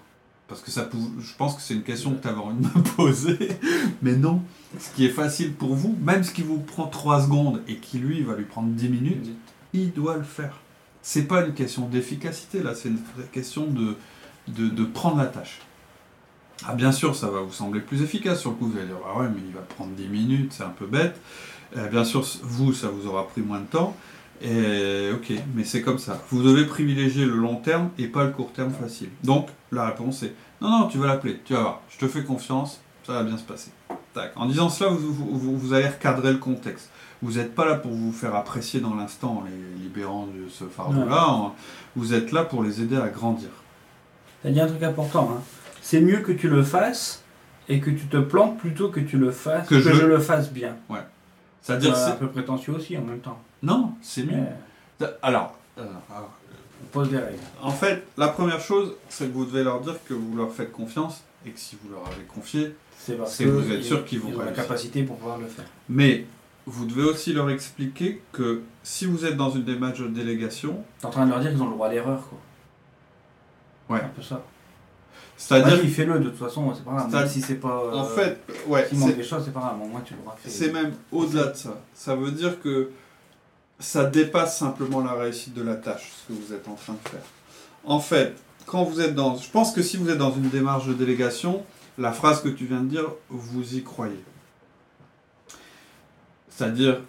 Parce 0.50 0.62
que 0.62 0.72
ça, 0.72 0.90
je 0.92 1.34
pense 1.38 1.54
que 1.54 1.62
c'est 1.62 1.74
une 1.74 1.84
question 1.84 2.12
que 2.12 2.20
tu 2.20 2.26
avais 2.26 2.40
envie 2.40 2.56
de 2.60 2.66
me 2.66 2.82
poser. 2.96 3.38
Mais 4.02 4.16
non, 4.16 4.42
ce 4.76 4.92
qui 4.92 5.06
est 5.06 5.10
facile 5.10 5.52
pour 5.52 5.76
vous, 5.76 5.96
même 6.02 6.24
ce 6.24 6.32
qui 6.32 6.42
vous 6.42 6.58
prend 6.58 6.88
3 6.88 7.22
secondes 7.22 7.62
et 7.68 7.76
qui 7.76 7.98
lui 7.98 8.24
va 8.24 8.34
lui 8.34 8.46
prendre 8.46 8.68
10 8.70 8.88
minutes, 8.88 9.30
il 9.72 9.92
doit 9.92 10.16
le 10.16 10.24
faire. 10.24 10.58
C'est 11.02 11.28
pas 11.28 11.46
une 11.46 11.54
question 11.54 11.86
d'efficacité 11.86 12.64
là, 12.64 12.74
c'est 12.74 12.88
une 12.88 12.98
question 13.30 13.68
de, 13.68 13.96
de, 14.48 14.84
prendre 14.84 15.18
la 15.18 15.26
tâche. 15.26 15.60
Ah 16.66 16.74
bien 16.74 16.90
sûr, 16.90 17.14
ça 17.14 17.30
va 17.30 17.42
vous 17.42 17.52
sembler 17.52 17.80
plus 17.80 18.02
efficace 18.02 18.40
sur 18.40 18.50
le 18.50 18.56
coup, 18.56 18.66
vous 18.66 18.76
allez 18.76 18.88
dire 18.88 18.96
ah 19.06 19.20
ouais 19.20 19.28
mais 19.28 19.40
il 19.46 19.54
va 19.54 19.60
prendre 19.60 19.92
10 19.92 20.08
minutes, 20.08 20.52
c'est 20.52 20.64
un 20.64 20.70
peu 20.70 20.86
bête. 20.86 21.16
Euh, 21.76 21.86
bien 21.86 22.02
sûr, 22.02 22.26
vous, 22.42 22.72
ça 22.72 22.88
vous 22.88 23.06
aura 23.06 23.28
pris 23.28 23.40
moins 23.40 23.60
de 23.60 23.66
temps. 23.66 23.96
Et 24.42 25.10
ok, 25.12 25.32
mais 25.54 25.64
c'est 25.64 25.82
comme 25.82 25.98
ça. 25.98 26.22
Vous 26.30 26.42
devez 26.42 26.64
privilégier 26.64 27.26
le 27.26 27.34
long 27.34 27.56
terme 27.56 27.90
et 27.98 28.06
pas 28.06 28.24
le 28.24 28.30
court 28.30 28.52
terme 28.52 28.72
facile. 28.72 29.10
Donc 29.22 29.48
la 29.70 29.86
réponse 29.86 30.22
est 30.22 30.34
non, 30.60 30.70
non, 30.70 30.88
tu 30.88 30.98
vas 30.98 31.06
l'appeler, 31.06 31.40
tu 31.44 31.54
vas 31.54 31.60
voir, 31.60 31.80
je 31.88 31.98
te 31.98 32.06
fais 32.06 32.22
confiance, 32.22 32.80
ça 33.06 33.14
va 33.14 33.22
bien 33.22 33.38
se 33.38 33.44
passer. 33.44 33.70
En 34.36 34.46
disant 34.46 34.68
cela, 34.68 34.90
vous, 34.90 35.72
allez 35.72 35.88
recadrer 35.88 36.32
le 36.32 36.38
contexte. 36.38 36.90
Vous 37.22 37.34
n'êtes 37.34 37.54
pas 37.54 37.64
là 37.64 37.76
pour 37.76 37.92
vous 37.92 38.12
faire 38.12 38.34
apprécier 38.34 38.80
dans 38.80 38.94
l'instant, 38.94 39.44
les 39.46 39.82
libérants 39.82 40.26
de 40.26 40.48
ce 40.48 40.64
fardeau-là. 40.64 41.52
Vous 41.96 42.12
êtes 42.12 42.32
là 42.32 42.44
pour 42.44 42.62
les 42.62 42.82
aider 42.82 42.96
à 42.96 43.08
grandir. 43.08 43.50
Tu 44.42 44.48
as 44.48 44.50
dit 44.50 44.60
un 44.60 44.66
truc 44.66 44.82
important. 44.82 45.30
Hein. 45.32 45.42
C'est 45.80 46.00
mieux 46.00 46.18
que 46.18 46.32
tu 46.32 46.48
le 46.48 46.62
fasses 46.62 47.22
et 47.68 47.80
que 47.80 47.90
tu 47.90 48.06
te 48.06 48.16
plantes 48.16 48.58
plutôt 48.58 48.88
que 48.88 49.00
tu 49.00 49.16
le 49.16 49.30
fasses, 49.30 49.68
que, 49.68 49.80
je... 49.80 50.04
le 50.04 50.18
fasse 50.18 50.50
bien. 50.50 50.76
Ouais. 50.88 51.00
C'est-à-dire 51.62 51.96
c'est 51.96 52.10
un 52.10 52.16
peu 52.16 52.28
prétentieux 52.28 52.72
aussi 52.72 52.96
en 52.98 53.02
même 53.02 53.20
temps. 53.20 53.38
Non, 53.62 53.92
c'est 54.02 54.24
mieux. 54.24 54.44
Alors, 55.22 55.56
euh, 55.78 55.84
on 56.82 56.86
pose 56.92 57.10
des 57.10 57.18
règles. 57.18 57.38
En 57.62 57.70
fait, 57.70 58.04
la 58.16 58.28
première 58.28 58.60
chose, 58.60 58.94
c'est 59.08 59.26
que 59.26 59.32
vous 59.32 59.44
devez 59.44 59.64
leur 59.64 59.80
dire 59.80 59.96
que 60.08 60.14
vous 60.14 60.36
leur 60.36 60.52
faites 60.52 60.72
confiance 60.72 61.22
et 61.46 61.50
que 61.50 61.58
si 61.58 61.76
vous 61.82 61.90
leur 61.90 62.06
avez 62.06 62.24
confié, 62.24 62.74
c'est 62.98 63.16
que 63.16 63.48
vous 63.48 63.72
êtes 63.72 63.82
sûr 63.82 64.04
qu'ils 64.04 64.20
vont 64.20 64.30
ils 64.30 64.36
ont 64.36 64.44
la 64.44 64.52
capacité 64.52 65.02
pour 65.02 65.16
pouvoir 65.16 65.38
le 65.38 65.46
faire. 65.46 65.64
Mais 65.88 66.26
vous 66.66 66.86
devez 66.86 67.04
aussi 67.04 67.32
leur 67.32 67.50
expliquer 67.50 68.22
que 68.32 68.62
si 68.82 69.06
vous 69.06 69.24
êtes 69.24 69.36
dans 69.36 69.50
une 69.50 69.64
démarche 69.64 70.00
de 70.00 70.08
délégation. 70.08 70.84
T'es 71.00 71.06
en 71.06 71.10
train 71.10 71.26
de 71.26 71.30
leur 71.30 71.40
dire 71.40 71.50
qu'ils 71.50 71.62
ont 71.62 71.68
le 71.68 71.74
droit 71.74 71.88
à 71.88 71.92
l'erreur, 71.92 72.22
quoi. 72.28 72.38
Ouais. 73.96 74.02
Un 74.02 74.08
peu 74.08 74.22
ça. 74.22 74.42
C'est-à-dire. 75.36 75.80
il 75.82 75.90
fait-le 75.90 76.18
de 76.18 76.28
toute 76.28 76.38
façon, 76.38 76.72
c'est 76.74 76.84
pas 76.84 76.92
grave. 76.92 77.12
Même 77.12 77.28
si 77.28 77.40
c'est 77.40 77.54
pas. 77.54 77.96
En 77.96 78.04
fait, 78.04 78.40
ouais. 78.68 78.86
S'il 78.86 78.98
manque 78.98 79.16
des 79.16 79.24
choses, 79.24 79.42
c'est 79.44 79.52
pas 79.52 79.60
grave. 79.60 79.80
Au 79.82 79.86
moins, 79.86 80.02
tu 80.02 80.14
l'auras 80.14 80.36
fait. 80.36 80.50
C'est 80.50 80.70
même 80.70 80.92
au-delà 81.10 81.46
de 81.46 81.56
ça. 81.56 81.80
Ça 81.94 82.14
veut 82.14 82.30
dire 82.30 82.60
que 82.60 82.90
ça 83.80 84.04
dépasse 84.04 84.58
simplement 84.58 85.00
la 85.00 85.14
réussite 85.14 85.54
de 85.54 85.62
la 85.62 85.74
tâche, 85.74 86.12
ce 86.12 86.32
que 86.32 86.38
vous 86.38 86.52
êtes 86.52 86.68
en 86.68 86.74
train 86.74 86.92
de 86.92 87.08
faire. 87.08 87.22
En 87.84 87.98
fait, 87.98 88.36
quand 88.66 88.84
vous 88.84 89.00
êtes 89.00 89.14
dans. 89.14 89.36
Je 89.36 89.50
pense 89.50 89.72
que 89.72 89.82
si 89.82 89.96
vous 89.96 90.10
êtes 90.10 90.18
dans 90.18 90.32
une 90.32 90.48
démarche 90.48 90.86
de 90.86 90.92
délégation, 90.92 91.64
la 91.98 92.12
phrase 92.12 92.42
que 92.42 92.48
tu 92.48 92.66
viens 92.66 92.80
de 92.80 92.88
dire, 92.88 93.06
vous 93.30 93.74
y 93.74 93.82
croyez. 93.82 94.22
C'est-à-dire, 96.50 97.00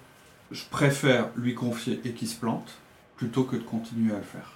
je 0.51 0.63
préfère 0.69 1.27
lui 1.35 1.53
confier 1.53 1.99
et 2.05 2.11
qu'il 2.11 2.27
se 2.27 2.35
plante 2.35 2.71
plutôt 3.17 3.43
que 3.43 3.57
de 3.57 3.63
continuer 3.63 4.13
à 4.13 4.17
le 4.17 4.23
faire. 4.23 4.53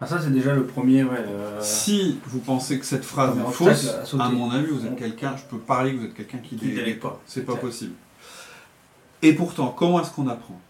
Ah, 0.00 0.06
ça, 0.06 0.20
c'est 0.20 0.32
déjà 0.32 0.52
le 0.52 0.66
premier. 0.66 1.06
Si 1.60 2.18
vous 2.26 2.40
pensez 2.40 2.80
que 2.80 2.84
cette 2.84 3.04
phrase 3.04 3.38
est 3.38 3.52
fausse, 3.52 3.94
à 4.18 4.28
mon 4.30 4.50
avis, 4.50 4.66
vous 4.66 4.84
êtes 4.84 4.96
quelqu'un, 4.96 5.36
je 5.36 5.44
peux 5.44 5.58
parler 5.58 5.92
que 5.92 5.98
vous 5.98 6.06
êtes 6.06 6.14
quelqu'un 6.14 6.38
qui 6.38 6.56
ne 6.56 6.60
délègue 6.60 6.98
pas. 6.98 7.20
C'est 7.24 7.46
pas 7.46 7.54
possible. 7.54 7.94
Et 9.22 9.32
pourtant, 9.32 9.68
comment 9.68 10.02
est-ce 10.02 10.10
qu'on 10.10 10.26
apprend? 10.26 10.60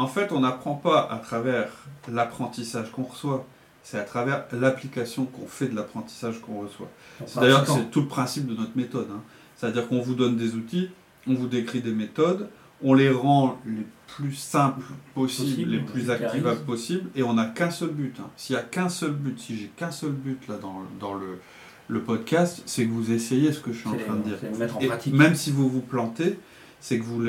En 0.00 0.06
fait, 0.06 0.32
on 0.32 0.40
n'apprend 0.40 0.74
pas 0.74 1.06
à 1.10 1.18
travers 1.18 1.68
l'apprentissage 2.10 2.90
qu'on 2.90 3.02
reçoit, 3.02 3.46
c'est 3.82 3.98
à 3.98 4.02
travers 4.02 4.46
l'application 4.52 5.26
qu'on 5.26 5.46
fait 5.46 5.68
de 5.68 5.76
l'apprentissage 5.76 6.40
qu'on 6.40 6.60
reçoit. 6.60 6.88
C'est 7.26 7.38
d'ailleurs 7.38 7.66
c'est 7.66 7.90
tout 7.90 8.00
le 8.00 8.06
principe 8.06 8.46
de 8.46 8.54
notre 8.54 8.76
méthode. 8.76 9.08
Hein. 9.12 9.20
C'est-à-dire 9.56 9.86
qu'on 9.88 10.00
vous 10.00 10.14
donne 10.14 10.36
des 10.36 10.54
outils, 10.54 10.88
on 11.26 11.34
vous 11.34 11.48
décrit 11.48 11.82
des 11.82 11.92
méthodes, 11.92 12.48
on 12.82 12.94
les 12.94 13.10
rend 13.10 13.58
les 13.66 13.84
plus 14.06 14.32
simples 14.32 14.86
possibles, 15.14 15.70
les 15.70 15.80
plus 15.80 16.10
activables 16.10 16.64
possibles, 16.64 17.10
et 17.14 17.22
on 17.22 17.34
n'a 17.34 17.44
qu'un 17.44 17.70
seul 17.70 17.90
but. 17.90 18.14
Hein. 18.20 18.30
S'il 18.38 18.56
n'y 18.56 18.62
a 18.62 18.64
qu'un 18.64 18.88
seul 18.88 19.12
but, 19.12 19.38
si 19.38 19.54
j'ai 19.54 19.70
qu'un 19.76 19.90
seul 19.90 20.12
but 20.12 20.48
là 20.48 20.56
dans, 20.56 20.82
dans 20.98 21.12
le, 21.12 21.40
le 21.88 22.00
podcast, 22.00 22.62
c'est 22.64 22.86
que 22.86 22.90
vous 22.90 23.12
essayez 23.12 23.52
ce 23.52 23.60
que 23.60 23.70
je 23.70 23.80
suis 23.80 23.88
en 23.88 23.96
train 23.96 24.16
de 24.16 24.22
dire. 24.22 24.38
Mettre 24.58 24.78
en 24.78 24.80
pratique. 24.80 25.12
même 25.12 25.34
si 25.34 25.50
vous 25.50 25.68
vous 25.68 25.82
plantez, 25.82 26.38
c'est 26.80 26.98
que 26.98 27.04
vous 27.04 27.22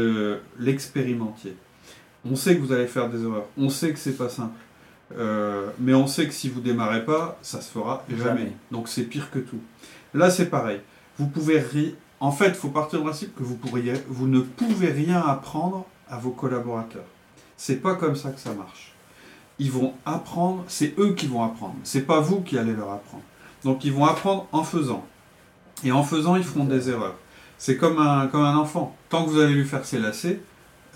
l'expérimentiez. 0.58 1.58
On 2.30 2.36
sait 2.36 2.56
que 2.56 2.62
vous 2.62 2.72
allez 2.72 2.88
faire 2.88 3.10
des 3.10 3.24
erreurs, 3.24 3.48
on 3.58 3.70
sait 3.70 3.92
que 3.92 4.00
c'est 4.00 4.18
pas 4.18 4.30
simple. 4.30 4.54
Euh, 5.18 5.68
mais 5.80 5.94
on 5.94 6.08
sait 6.08 6.26
que 6.26 6.34
si 6.34 6.48
vous 6.48 6.62
démarrez 6.62 7.04
pas, 7.04 7.38
ça 7.42 7.60
se 7.60 7.70
fera 7.70 8.06
jamais. 8.10 8.24
jamais. 8.24 8.52
Donc 8.72 8.88
c'est 8.88 9.04
pire 9.04 9.30
que 9.30 9.40
tout. 9.40 9.60
Là, 10.14 10.30
c'est 10.30 10.50
pareil. 10.50 10.80
Vous 11.18 11.28
pouvez 11.28 11.60
rire 11.60 11.94
en 12.22 12.32
fait, 12.32 12.50
il 12.50 12.54
faut 12.54 12.70
partir 12.70 13.00
du 13.00 13.06
principe 13.06 13.36
que 13.36 13.42
vous, 13.42 13.56
pourriez, 13.56 13.94
vous 14.08 14.28
ne 14.28 14.42
pouvez 14.42 14.92
rien 14.92 15.20
apprendre 15.20 15.88
à 16.08 16.18
vos 16.18 16.30
collaborateurs. 16.30 17.06
C'est 17.58 17.78
pas 17.78 17.96
comme 17.96 18.16
ça 18.16 18.30
que 18.30 18.40
ça 18.40 18.54
marche. 18.54 18.94
Ils 19.58 19.72
vont 19.72 19.96
apprendre, 20.06 20.64
c'est 20.68 20.94
eux 21.00 21.16
qui 21.16 21.26
vont 21.26 21.44
apprendre. 21.44 21.76
C'est 21.84 22.04
pas 22.04 22.20
vous 22.20 22.42
qui 22.42 22.60
allez 22.60 22.74
leur 22.74 22.92
apprendre. 22.92 23.24
Donc 23.64 23.84
ils 23.86 23.92
vont 23.92 24.06
apprendre 24.06 24.48
en 24.52 24.64
faisant. 24.64 25.04
Et 25.84 25.92
en 25.92 26.04
faisant, 26.04 26.36
ils 26.36 26.44
feront 26.44 26.66
des 26.66 26.92
erreurs. 26.92 27.16
C'est 27.58 27.76
comme 27.76 27.98
un, 27.98 28.28
comme 28.28 28.44
un 28.44 28.56
enfant. 28.56 28.96
Tant 29.10 29.26
que 29.26 29.32
vous 29.32 29.40
allez 29.40 29.56
lui 29.56 29.66
faire 29.66 29.84
ses 29.84 29.98
lacets, 29.98 30.42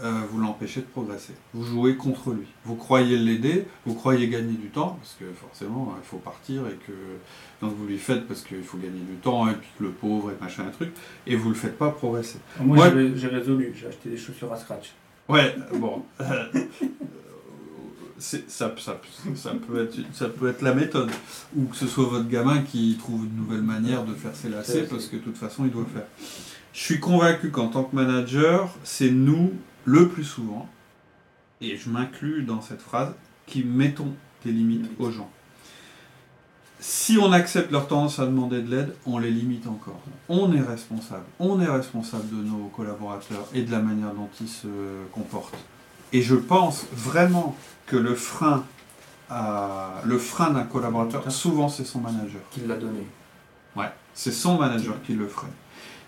euh, 0.03 0.21
vous 0.29 0.39
l'empêchez 0.39 0.81
de 0.81 0.85
progresser. 0.85 1.33
Vous 1.53 1.63
jouez 1.63 1.95
contre 1.95 2.31
lui. 2.31 2.47
Vous 2.65 2.75
croyez 2.75 3.17
l'aider, 3.17 3.65
vous 3.85 3.93
croyez 3.93 4.27
gagner 4.27 4.53
du 4.53 4.67
temps, 4.67 4.97
parce 4.99 5.15
que 5.17 5.25
forcément, 5.39 5.95
il 5.97 6.05
faut 6.05 6.17
partir 6.17 6.67
et 6.67 6.75
que 6.85 6.91
donc 7.61 7.75
vous 7.77 7.85
lui 7.85 7.97
faites 7.97 8.27
parce 8.27 8.41
qu'il 8.41 8.63
faut 8.63 8.77
gagner 8.77 8.99
du 8.99 9.15
temps, 9.15 9.47
et 9.49 9.53
puis 9.53 9.69
le 9.79 9.89
pauvre 9.91 10.31
et 10.31 10.43
machin, 10.43 10.65
un 10.67 10.71
truc, 10.71 10.91
et 11.25 11.35
vous 11.35 11.49
le 11.49 11.55
faites 11.55 11.77
pas 11.77 11.91
progresser. 11.91 12.39
Moi, 12.59 12.89
j'ai 13.15 13.27
résolu, 13.27 13.73
j'ai 13.73 13.87
acheté 13.87 14.09
des 14.09 14.17
chaussures 14.17 14.51
à 14.51 14.57
scratch. 14.57 14.91
Ouais, 15.29 15.55
bon. 15.73 16.03
ça, 18.17 18.37
ça, 18.47 18.75
ça, 18.77 19.51
peut 19.67 19.83
être, 19.83 19.97
ça 20.13 20.27
peut 20.27 20.49
être 20.49 20.61
la 20.61 20.73
méthode. 20.73 21.09
Ou 21.55 21.65
que 21.65 21.75
ce 21.75 21.87
soit 21.87 22.05
votre 22.05 22.27
gamin 22.27 22.63
qui 22.63 22.97
trouve 22.99 23.25
une 23.25 23.35
nouvelle 23.37 23.63
manière 23.63 24.03
de 24.03 24.13
faire 24.13 24.35
ses 24.35 24.49
lacets, 24.49 24.87
parce 24.89 25.07
que 25.07 25.15
de 25.15 25.21
toute 25.21 25.37
façon, 25.37 25.63
il 25.65 25.71
doit 25.71 25.83
le 25.83 25.99
faire. 25.99 26.07
Je 26.73 26.81
suis 26.81 26.99
convaincu 26.99 27.51
qu'en 27.51 27.69
tant 27.69 27.85
que 27.85 27.95
manager, 27.95 28.69
c'est 28.83 29.09
nous 29.09 29.53
le 29.85 30.09
plus 30.09 30.23
souvent, 30.23 30.67
et 31.61 31.77
je 31.77 31.89
m'inclus 31.89 32.43
dans 32.43 32.61
cette 32.61 32.81
phrase, 32.81 33.13
qui 33.45 33.63
mettons 33.63 34.13
des 34.43 34.51
limites 34.51 34.89
aux 34.99 35.11
gens. 35.11 35.29
Si 36.79 37.17
on 37.17 37.31
accepte 37.31 37.71
leur 37.71 37.87
tendance 37.87 38.19
à 38.19 38.25
demander 38.25 38.61
de 38.61 38.69
l'aide, 38.69 38.95
on 39.05 39.17
les 39.17 39.31
limite 39.31 39.65
encore. 39.65 39.99
On 40.29 40.53
est 40.53 40.61
responsable. 40.61 41.23
On 41.39 41.59
est 41.61 41.69
responsable 41.69 42.29
de 42.29 42.43
nos 42.43 42.67
collaborateurs 42.75 43.47
et 43.53 43.63
de 43.63 43.71
la 43.71 43.79
manière 43.79 44.13
dont 44.13 44.29
ils 44.41 44.49
se 44.49 44.67
comportent. 45.11 45.57
Et 46.13 46.21
je 46.21 46.35
pense 46.35 46.85
vraiment 46.91 47.55
que 47.87 47.95
le 47.95 48.13
frein, 48.13 48.65
le 49.29 50.17
frein 50.17 50.51
d'un 50.51 50.63
collaborateur, 50.63 51.31
souvent 51.31 51.69
c'est 51.69 51.85
son 51.85 52.01
manager. 52.01 52.41
Qui 52.51 52.61
l'a 52.61 52.75
donné. 52.75 53.07
Ouais, 53.75 53.91
c'est 54.13 54.31
son 54.31 54.57
manager 54.57 55.01
qui 55.03 55.13
le 55.13 55.27
ferait. 55.27 55.47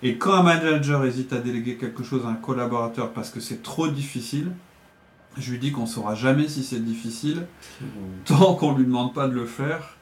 Et 0.03 0.17
quand 0.17 0.33
un 0.33 0.43
manager 0.43 1.05
hésite 1.05 1.33
à 1.33 1.39
déléguer 1.39 1.77
quelque 1.77 2.03
chose 2.03 2.25
à 2.25 2.29
un 2.29 2.35
collaborateur 2.35 3.13
parce 3.13 3.29
que 3.29 3.39
c'est 3.39 3.63
trop 3.63 3.87
difficile, 3.87 4.51
je 5.37 5.51
lui 5.51 5.59
dis 5.59 5.71
qu'on 5.71 5.81
ne 5.81 5.87
saura 5.87 6.15
jamais 6.15 6.47
si 6.47 6.63
c'est 6.63 6.83
difficile 6.83 7.47
tant 8.25 8.55
qu'on 8.55 8.73
ne 8.73 8.79
lui 8.79 8.85
demande 8.85 9.13
pas 9.13 9.27
de 9.27 9.33
le 9.33 9.45
faire 9.45 9.97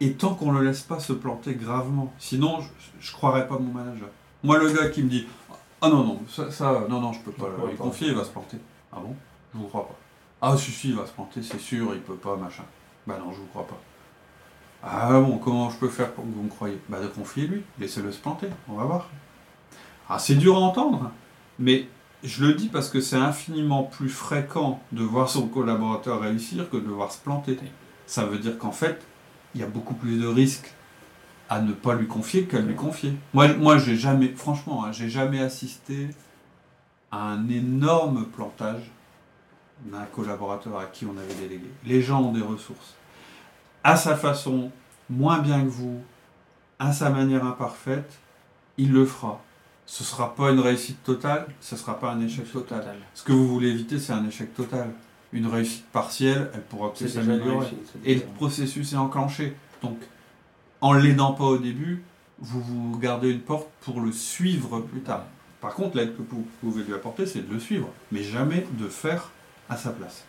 et 0.00 0.12
tant 0.12 0.34
qu'on 0.34 0.52
ne 0.52 0.58
le 0.58 0.66
laisse 0.66 0.82
pas 0.82 0.98
se 0.98 1.12
planter 1.12 1.54
gravement. 1.54 2.12
Sinon, 2.18 2.60
je 3.00 3.10
ne 3.10 3.12
croirais 3.12 3.46
pas 3.46 3.58
mon 3.58 3.72
manager. 3.72 4.08
Moi, 4.42 4.58
le 4.58 4.70
gars 4.70 4.88
qui 4.88 5.02
me 5.02 5.10
dit 5.10 5.26
Ah 5.82 5.88
non, 5.88 6.04
non, 6.04 6.20
ça, 6.28 6.86
non, 6.88 7.00
non, 7.00 7.12
je 7.12 7.20
peux 7.20 7.32
pas 7.32 7.48
lui 7.68 7.76
confier, 7.76 8.08
il 8.08 8.14
va 8.14 8.24
se 8.24 8.30
planter. 8.30 8.58
Ah 8.92 8.98
bon? 9.00 9.14
Je 9.52 9.58
vous 9.58 9.66
crois 9.66 9.86
pas. 9.88 9.98
Ah 10.42 10.56
si, 10.56 10.70
si, 10.70 10.88
il 10.88 10.96
va 10.96 11.06
se 11.06 11.12
planter, 11.12 11.42
c'est 11.42 11.60
sûr, 11.60 11.92
il 11.94 12.00
peut 12.00 12.14
pas, 12.14 12.36
machin. 12.36 12.64
Bah 13.06 13.18
non, 13.18 13.32
je 13.32 13.38
vous 13.38 13.46
crois 13.46 13.66
pas. 13.66 13.78
Ah 14.82 15.20
bon, 15.20 15.36
comment 15.38 15.68
je 15.68 15.76
peux 15.76 15.88
faire 15.88 16.12
pour 16.12 16.24
que 16.24 16.30
vous 16.30 16.42
me 16.42 16.48
croyez? 16.48 16.80
Bah 16.88 17.00
de 17.00 17.06
confier 17.06 17.46
lui, 17.46 17.62
laissez-le 17.78 18.10
se 18.12 18.18
planter, 18.18 18.48
on 18.68 18.74
va 18.74 18.84
voir. 18.84 19.08
Ah, 20.08 20.18
c'est 20.18 20.36
dur 20.36 20.56
à 20.56 20.60
entendre, 20.60 21.10
mais 21.58 21.86
je 22.24 22.44
le 22.46 22.54
dis 22.54 22.68
parce 22.68 22.88
que 22.88 23.00
c'est 23.00 23.16
infiniment 23.16 23.82
plus 23.82 24.08
fréquent 24.08 24.80
de 24.92 25.02
voir 25.02 25.28
son 25.28 25.48
collaborateur 25.48 26.20
réussir 26.20 26.68
que 26.70 26.78
de 26.78 26.88
voir 26.88 27.12
se 27.12 27.18
planter. 27.18 27.58
Ça 28.06 28.24
veut 28.24 28.38
dire 28.38 28.58
qu'en 28.58 28.72
fait, 28.72 29.02
il 29.54 29.60
y 29.60 29.64
a 29.64 29.66
beaucoup 29.66 29.94
plus 29.94 30.18
de 30.18 30.26
risques 30.26 30.74
à 31.50 31.60
ne 31.60 31.72
pas 31.72 31.94
lui 31.94 32.06
confier 32.06 32.44
qu'à 32.44 32.60
lui 32.60 32.74
confier. 32.74 33.12
Moi, 33.34 33.48
moi 33.54 33.76
j'ai 33.76 33.96
jamais, 33.96 34.28
franchement, 34.28 34.84
hein, 34.84 34.92
j'ai 34.92 35.10
jamais 35.10 35.40
assisté 35.40 36.08
à 37.10 37.22
un 37.22 37.48
énorme 37.48 38.24
plantage 38.26 38.90
d'un 39.84 40.04
collaborateur 40.04 40.78
à 40.78 40.86
qui 40.86 41.06
on 41.06 41.16
avait 41.18 41.34
délégué. 41.34 41.70
Les 41.84 42.02
gens 42.02 42.22
ont 42.22 42.32
des 42.32 42.42
ressources. 42.42 42.94
À 43.82 43.96
sa 43.96 44.16
façon, 44.16 44.70
moins 45.08 45.38
bien 45.38 45.62
que 45.62 45.68
vous, 45.68 46.00
à 46.78 46.92
sa 46.92 47.10
manière 47.10 47.44
imparfaite, 47.44 48.18
il 48.76 48.92
le 48.92 49.06
fera 49.06 49.42
ce 49.90 50.04
ne 50.04 50.06
sera 50.06 50.36
pas 50.36 50.52
une 50.52 50.60
réussite 50.60 51.02
totale, 51.02 51.46
ce 51.60 51.74
ne 51.74 51.80
sera 51.80 51.98
pas 51.98 52.12
un 52.12 52.20
échec 52.20 52.50
total. 52.52 52.84
Ce 53.12 53.24
que 53.24 53.32
vous 53.32 53.48
voulez 53.48 53.70
éviter, 53.70 53.98
c'est 53.98 54.12
un 54.12 54.24
échec 54.24 54.54
total. 54.54 54.92
Une 55.32 55.48
réussite 55.48 55.84
partielle, 55.86 56.48
elle 56.54 56.62
pourra 56.62 56.94
peut 56.94 57.08
s'améliorer. 57.08 57.66
Et 58.04 58.14
le 58.14 58.20
processus 58.20 58.92
est 58.92 58.96
enclenché. 58.96 59.56
Donc, 59.82 59.98
en 60.80 60.92
l'aidant 60.92 61.32
pas 61.32 61.42
au 61.42 61.58
début, 61.58 62.04
vous 62.38 62.60
vous 62.60 62.98
gardez 63.00 63.32
une 63.32 63.40
porte 63.40 63.66
pour 63.80 64.00
le 64.00 64.12
suivre 64.12 64.78
plus 64.78 65.00
tard. 65.00 65.24
Par 65.60 65.74
contre, 65.74 65.96
l'aide 65.96 66.16
que 66.16 66.22
vous 66.22 66.46
pouvez 66.60 66.84
lui 66.84 66.94
apporter, 66.94 67.26
c'est 67.26 67.48
de 67.48 67.52
le 67.52 67.58
suivre, 67.58 67.88
mais 68.12 68.22
jamais 68.22 68.64
de 68.78 68.86
faire 68.86 69.32
à 69.68 69.76
sa 69.76 69.90
place. 69.90 70.24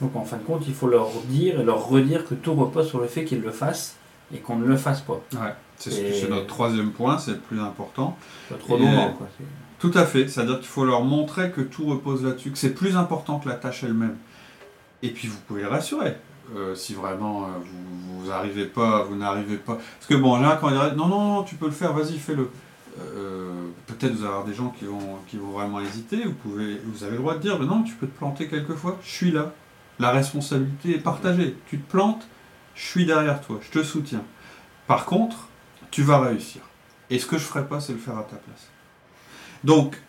Donc 0.00 0.16
en 0.16 0.24
fin 0.24 0.36
de 0.36 0.42
compte, 0.42 0.64
il 0.66 0.74
faut 0.74 0.88
leur 0.88 1.10
dire 1.26 1.60
et 1.60 1.64
leur 1.64 1.88
redire 1.88 2.26
que 2.26 2.34
tout 2.34 2.54
repose 2.54 2.88
sur 2.88 3.00
le 3.00 3.06
fait 3.06 3.24
qu'ils 3.24 3.40
le 3.40 3.50
fassent 3.50 3.96
et 4.32 4.38
qu'on 4.38 4.56
ne 4.56 4.66
le 4.66 4.76
fasse 4.76 5.00
pas. 5.00 5.20
Ouais. 5.32 5.54
C'est 5.76 6.28
notre 6.28 6.46
troisième 6.46 6.90
point, 6.90 7.18
c'est 7.18 7.32
le 7.32 7.38
plus 7.38 7.60
important. 7.60 8.16
trop 8.58 8.76
quoi. 8.76 9.28
Tout 9.78 9.92
à 9.94 10.04
fait, 10.04 10.28
c'est-à-dire 10.28 10.58
qu'il 10.58 10.68
faut 10.68 10.84
leur 10.84 11.02
montrer 11.02 11.50
que 11.50 11.62
tout 11.62 11.86
repose 11.86 12.22
là-dessus, 12.22 12.50
que 12.50 12.58
c'est 12.58 12.74
plus 12.74 12.96
important 12.96 13.38
que 13.38 13.48
la 13.48 13.54
tâche 13.54 13.82
elle-même. 13.82 14.16
Et 15.02 15.08
puis 15.08 15.28
vous 15.28 15.38
pouvez 15.46 15.62
les 15.62 15.66
rassurer. 15.66 16.16
Euh, 16.56 16.74
si 16.74 16.94
vraiment 16.94 17.44
euh, 17.44 17.46
vous, 17.64 18.24
vous 18.24 18.66
pas, 18.74 19.04
vous 19.04 19.16
n'arrivez 19.16 19.56
pas. 19.56 19.74
Parce 19.74 20.06
que 20.08 20.14
bon, 20.16 20.38
là, 20.40 20.58
quand 20.60 20.68
il 20.68 20.74
dit 20.74 20.96
non, 20.96 21.06
non, 21.06 21.34
non, 21.36 21.42
tu 21.44 21.54
peux 21.54 21.66
le 21.66 21.72
faire, 21.72 21.92
vas-y, 21.92 22.18
fais-le. 22.18 22.50
Euh, 22.98 23.52
peut-être 23.86 24.12
vous 24.12 24.24
avoir 24.24 24.44
des 24.44 24.52
gens 24.52 24.74
qui 24.76 24.84
vont, 24.84 25.18
qui 25.28 25.36
vont 25.36 25.52
vraiment 25.52 25.80
hésiter. 25.80 26.24
Vous, 26.24 26.34
pouvez, 26.34 26.80
vous 26.84 27.04
avez 27.04 27.12
le 27.12 27.18
droit 27.18 27.34
de 27.34 27.40
dire, 27.40 27.58
non, 27.60 27.82
tu 27.82 27.94
peux 27.94 28.06
te 28.06 28.18
planter 28.18 28.48
quelquefois, 28.48 28.98
je 29.02 29.10
suis 29.10 29.30
là. 29.30 29.52
La 30.00 30.10
responsabilité 30.10 30.96
est 30.96 31.02
partagée. 31.02 31.54
Tu 31.68 31.78
te 31.78 31.90
plantes, 31.90 32.26
je 32.74 32.82
suis 32.82 33.04
derrière 33.04 33.40
toi, 33.42 33.60
je 33.62 33.70
te 33.70 33.84
soutiens. 33.84 34.24
Par 34.86 35.04
contre, 35.04 35.48
tu 35.90 36.02
vas 36.02 36.18
réussir. 36.18 36.62
Et 37.10 37.18
ce 37.18 37.26
que 37.26 37.36
je 37.36 37.44
ferai 37.44 37.66
pas, 37.68 37.80
c'est 37.80 37.92
le 37.92 37.98
faire 37.98 38.16
à 38.16 38.22
ta 38.22 38.36
place. 38.36 38.70
Donc, 39.62 40.00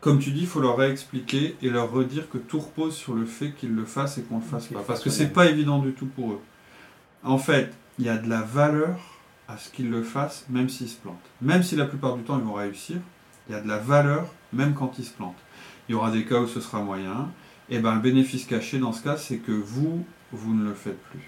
comme 0.00 0.18
tu 0.18 0.32
dis, 0.32 0.40
il 0.40 0.46
faut 0.48 0.60
leur 0.60 0.76
réexpliquer 0.76 1.56
et 1.62 1.70
leur 1.70 1.92
redire 1.92 2.28
que 2.28 2.38
tout 2.38 2.58
repose 2.58 2.96
sur 2.96 3.14
le 3.14 3.24
fait 3.24 3.52
qu'ils 3.52 3.72
le 3.72 3.84
fassent 3.84 4.18
et 4.18 4.22
qu'on 4.22 4.38
le 4.38 4.42
fasse 4.42 4.66
pas. 4.66 4.82
Parce 4.84 5.00
que 5.00 5.10
c'est 5.10 5.32
pas 5.32 5.46
évident 5.46 5.78
du 5.78 5.92
tout 5.92 6.06
pour 6.06 6.32
eux. 6.32 6.40
En 7.22 7.38
fait, 7.38 7.72
il 8.00 8.06
y 8.06 8.08
a 8.08 8.18
de 8.18 8.28
la 8.28 8.40
valeur 8.40 8.98
à 9.46 9.56
ce 9.56 9.70
qu'ils 9.70 9.88
le 9.88 10.02
fassent, 10.02 10.46
même 10.50 10.68
s'ils 10.68 10.88
se 10.88 10.96
plantent. 10.96 11.30
Même 11.40 11.62
si 11.62 11.76
la 11.76 11.84
plupart 11.84 12.16
du 12.16 12.24
temps 12.24 12.38
ils 12.38 12.44
vont 12.44 12.54
réussir, 12.54 12.96
il 13.48 13.52
y 13.52 13.54
a 13.54 13.60
de 13.60 13.68
la 13.68 13.78
valeur 13.78 14.26
même 14.52 14.74
quand 14.74 14.98
ils 14.98 15.04
se 15.04 15.12
plantent. 15.12 15.38
Il 15.88 15.92
y 15.92 15.94
aura 15.94 16.10
des 16.10 16.24
cas 16.24 16.40
où 16.40 16.48
ce 16.48 16.60
sera 16.60 16.80
moyen. 16.80 17.30
Et 17.72 17.78
ben 17.78 17.94
le 17.94 18.00
bénéfice 18.00 18.44
caché 18.44 18.78
dans 18.78 18.92
ce 18.92 19.02
cas, 19.02 19.16
c'est 19.16 19.38
que 19.38 19.50
vous, 19.50 20.04
vous 20.30 20.54
ne 20.54 20.62
le 20.62 20.74
faites 20.74 21.02
plus. 21.04 21.22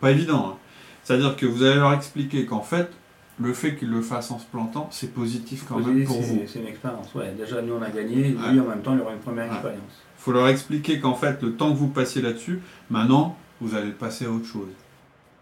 Pas 0.00 0.12
évident. 0.12 0.50
Hein. 0.50 0.56
C'est-à-dire 1.02 1.34
que 1.34 1.44
vous 1.44 1.64
allez 1.64 1.74
leur 1.74 1.92
expliquer 1.92 2.46
qu'en 2.46 2.62
fait, 2.62 2.88
le 3.40 3.52
fait 3.52 3.74
qu'ils 3.74 3.90
le 3.90 4.00
fassent 4.00 4.30
en 4.30 4.38
se 4.38 4.46
plantant, 4.46 4.88
c'est 4.92 5.12
positif 5.12 5.64
quand 5.68 5.80
même 5.80 6.04
pour 6.04 6.22
vous. 6.22 6.42
C'est 6.46 6.60
une 6.60 6.68
expérience, 6.68 7.12
ouais. 7.16 7.34
Déjà, 7.36 7.62
nous, 7.62 7.74
on 7.74 7.82
a 7.82 7.90
gagné, 7.90 8.28
lui, 8.28 8.60
en 8.60 8.64
même 8.64 8.80
temps, 8.82 8.94
il 8.94 9.00
aura 9.00 9.12
une 9.12 9.18
première 9.18 9.46
expérience. 9.46 10.04
Il 10.18 10.22
faut 10.22 10.30
leur 10.30 10.46
expliquer 10.46 11.00
qu'en 11.00 11.14
fait, 11.14 11.42
le 11.42 11.56
temps 11.56 11.72
que 11.72 11.76
vous 11.76 11.88
passiez 11.88 12.22
là-dessus, 12.22 12.60
maintenant, 12.88 13.36
vous 13.60 13.74
allez 13.74 13.90
passer 13.90 14.26
à 14.26 14.30
autre 14.30 14.46
chose. 14.46 14.68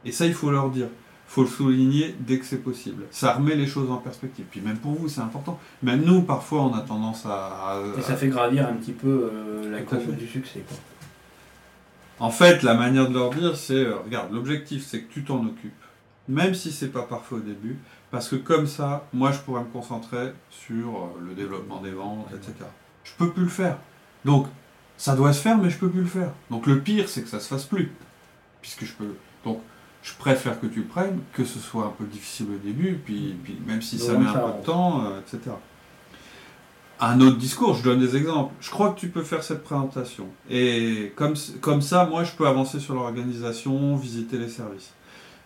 Et 0.06 0.12
ça, 0.12 0.24
il 0.24 0.32
faut 0.32 0.50
leur 0.50 0.70
dire. 0.70 0.88
Il 1.28 1.32
faut 1.34 1.42
le 1.42 1.48
souligner 1.48 2.14
dès 2.20 2.38
que 2.38 2.44
c'est 2.44 2.62
possible. 2.62 3.04
Ça 3.10 3.32
remet 3.32 3.56
les 3.56 3.66
choses 3.66 3.90
en 3.90 3.96
perspective. 3.96 4.44
Puis 4.50 4.60
même 4.60 4.76
pour 4.76 4.92
vous, 4.92 5.08
c'est 5.08 5.20
important. 5.20 5.58
Même 5.82 6.02
nous, 6.02 6.22
parfois, 6.22 6.62
on 6.62 6.74
a 6.74 6.80
tendance 6.80 7.26
à... 7.26 7.80
Et 7.98 8.02
ça 8.02 8.14
fait 8.14 8.28
gravir 8.28 8.68
un 8.68 8.74
petit 8.74 8.92
peu 8.92 9.30
euh, 9.32 9.70
la 9.70 9.80
courbe 9.82 10.16
du 10.16 10.28
succès. 10.28 10.62
Quoi. 10.68 10.76
En 12.20 12.30
fait, 12.30 12.62
la 12.62 12.74
manière 12.74 13.08
de 13.08 13.14
leur 13.14 13.30
dire, 13.30 13.56
c'est, 13.56 13.74
euh, 13.74 13.96
regarde, 14.04 14.32
l'objectif, 14.32 14.86
c'est 14.86 15.00
que 15.00 15.12
tu 15.12 15.24
t'en 15.24 15.44
occupes 15.44 15.72
même 16.28 16.54
si 16.54 16.72
c'est 16.72 16.88
pas 16.88 17.02
parfait 17.02 17.36
au 17.36 17.40
début, 17.40 17.78
parce 18.10 18.28
que 18.28 18.36
comme 18.36 18.66
ça, 18.66 19.06
moi 19.12 19.32
je 19.32 19.38
pourrais 19.40 19.62
me 19.62 19.68
concentrer 19.68 20.32
sur 20.50 20.96
euh, 20.96 21.20
le 21.26 21.34
développement 21.34 21.80
des 21.80 21.90
ventes, 21.90 22.28
etc. 22.34 22.52
Je 23.04 23.12
peux 23.18 23.30
plus 23.30 23.44
le 23.44 23.48
faire. 23.48 23.78
Donc, 24.24 24.46
ça 24.96 25.16
doit 25.16 25.32
se 25.32 25.40
faire, 25.40 25.58
mais 25.58 25.70
je 25.70 25.78
peux 25.78 25.90
plus 25.90 26.00
le 26.00 26.06
faire. 26.06 26.30
Donc 26.50 26.66
le 26.66 26.80
pire, 26.80 27.08
c'est 27.08 27.22
que 27.22 27.28
ça 27.28 27.40
se 27.40 27.48
fasse 27.48 27.64
plus, 27.64 27.90
puisque 28.62 28.84
je 28.84 28.92
peux. 28.94 29.14
Donc, 29.44 29.60
je 30.04 30.12
préfère 30.18 30.60
que 30.60 30.66
tu 30.66 30.82
prennes, 30.82 31.20
que 31.32 31.44
ce 31.44 31.58
soit 31.58 31.86
un 31.86 31.94
peu 31.98 32.04
difficile 32.04 32.46
au 32.54 32.58
début, 32.58 33.00
puis, 33.02 33.34
puis 33.42 33.58
même 33.66 33.80
si 33.80 33.98
ça 33.98 34.12
met 34.12 34.26
un 34.26 34.32
peu 34.32 34.58
de 34.60 34.64
temps, 34.64 35.02
euh, 35.02 35.18
etc. 35.18 35.50
Un 37.00 37.20
autre 37.22 37.38
discours, 37.38 37.74
je 37.74 37.82
donne 37.82 38.00
des 38.00 38.14
exemples. 38.14 38.52
Je 38.60 38.70
crois 38.70 38.90
que 38.92 39.00
tu 39.00 39.08
peux 39.08 39.22
faire 39.22 39.42
cette 39.42 39.64
présentation. 39.64 40.28
Et 40.50 41.12
comme, 41.16 41.34
comme 41.62 41.80
ça, 41.80 42.04
moi, 42.04 42.22
je 42.22 42.32
peux 42.32 42.46
avancer 42.46 42.80
sur 42.80 42.94
l'organisation, 42.94 43.96
visiter 43.96 44.36
les 44.36 44.48
services. 44.48 44.92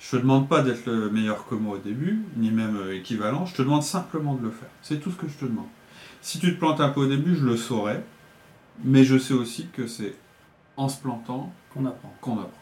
Je 0.00 0.11
te 0.11 0.17
demande 0.17 0.49
pas 0.49 0.62
d'être 0.62 0.87
le 0.87 1.09
meilleur 1.09 1.47
que 1.47 1.55
moi 1.55 1.77
au 1.77 1.79
début, 1.79 2.21
ni 2.37 2.50
même 2.50 2.77
euh, 2.77 2.97
équivalent, 2.97 3.47
je 3.47 3.55
te 3.55 3.62
demande 3.62 3.85
simplement 3.85 4.35
de 4.35 4.43
le 4.43 4.50
faire. 4.50 4.69
C'est 4.83 5.00
tout 5.00 5.12
ce 5.12 5.17
que 5.17 5.29
je 5.29 5.37
te 5.37 5.45
demande. 5.45 5.67
Si 6.21 6.41
tu 6.41 6.53
te 6.53 6.59
plantes 6.59 6.81
un 6.81 6.88
peu 6.88 7.03
au 7.03 7.07
début, 7.07 7.37
je 7.37 7.45
le 7.45 7.57
saurais, 7.57 8.05
mais 8.83 9.05
je 9.05 9.19
sais 9.19 9.35
aussi 9.35 9.69
que 9.73 9.87
c'est 9.87 10.17
en 10.77 10.88
se 10.88 11.00
plantant 11.00 11.53
qu'on 11.73 11.87
apprend. 11.87 12.12
Qu'on 12.21 12.35
apprend. 12.35 12.58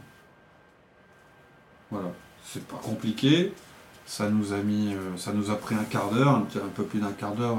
Voilà, 1.90 2.08
c'est 2.44 2.66
pas 2.66 2.80
compliqué. 2.82 3.52
Ça 4.06 4.30
nous 4.30 4.52
a 4.52 4.58
mis, 4.58 4.94
euh, 4.94 5.16
ça 5.16 5.32
nous 5.32 5.50
a 5.50 5.56
pris 5.56 5.74
un 5.74 5.84
quart 5.84 6.10
d'heure, 6.10 6.28
un, 6.28 6.46
peu 6.74 6.84
plus 6.84 7.00
d'un 7.00 7.12
quart 7.12 7.34
d'heure 7.34 7.58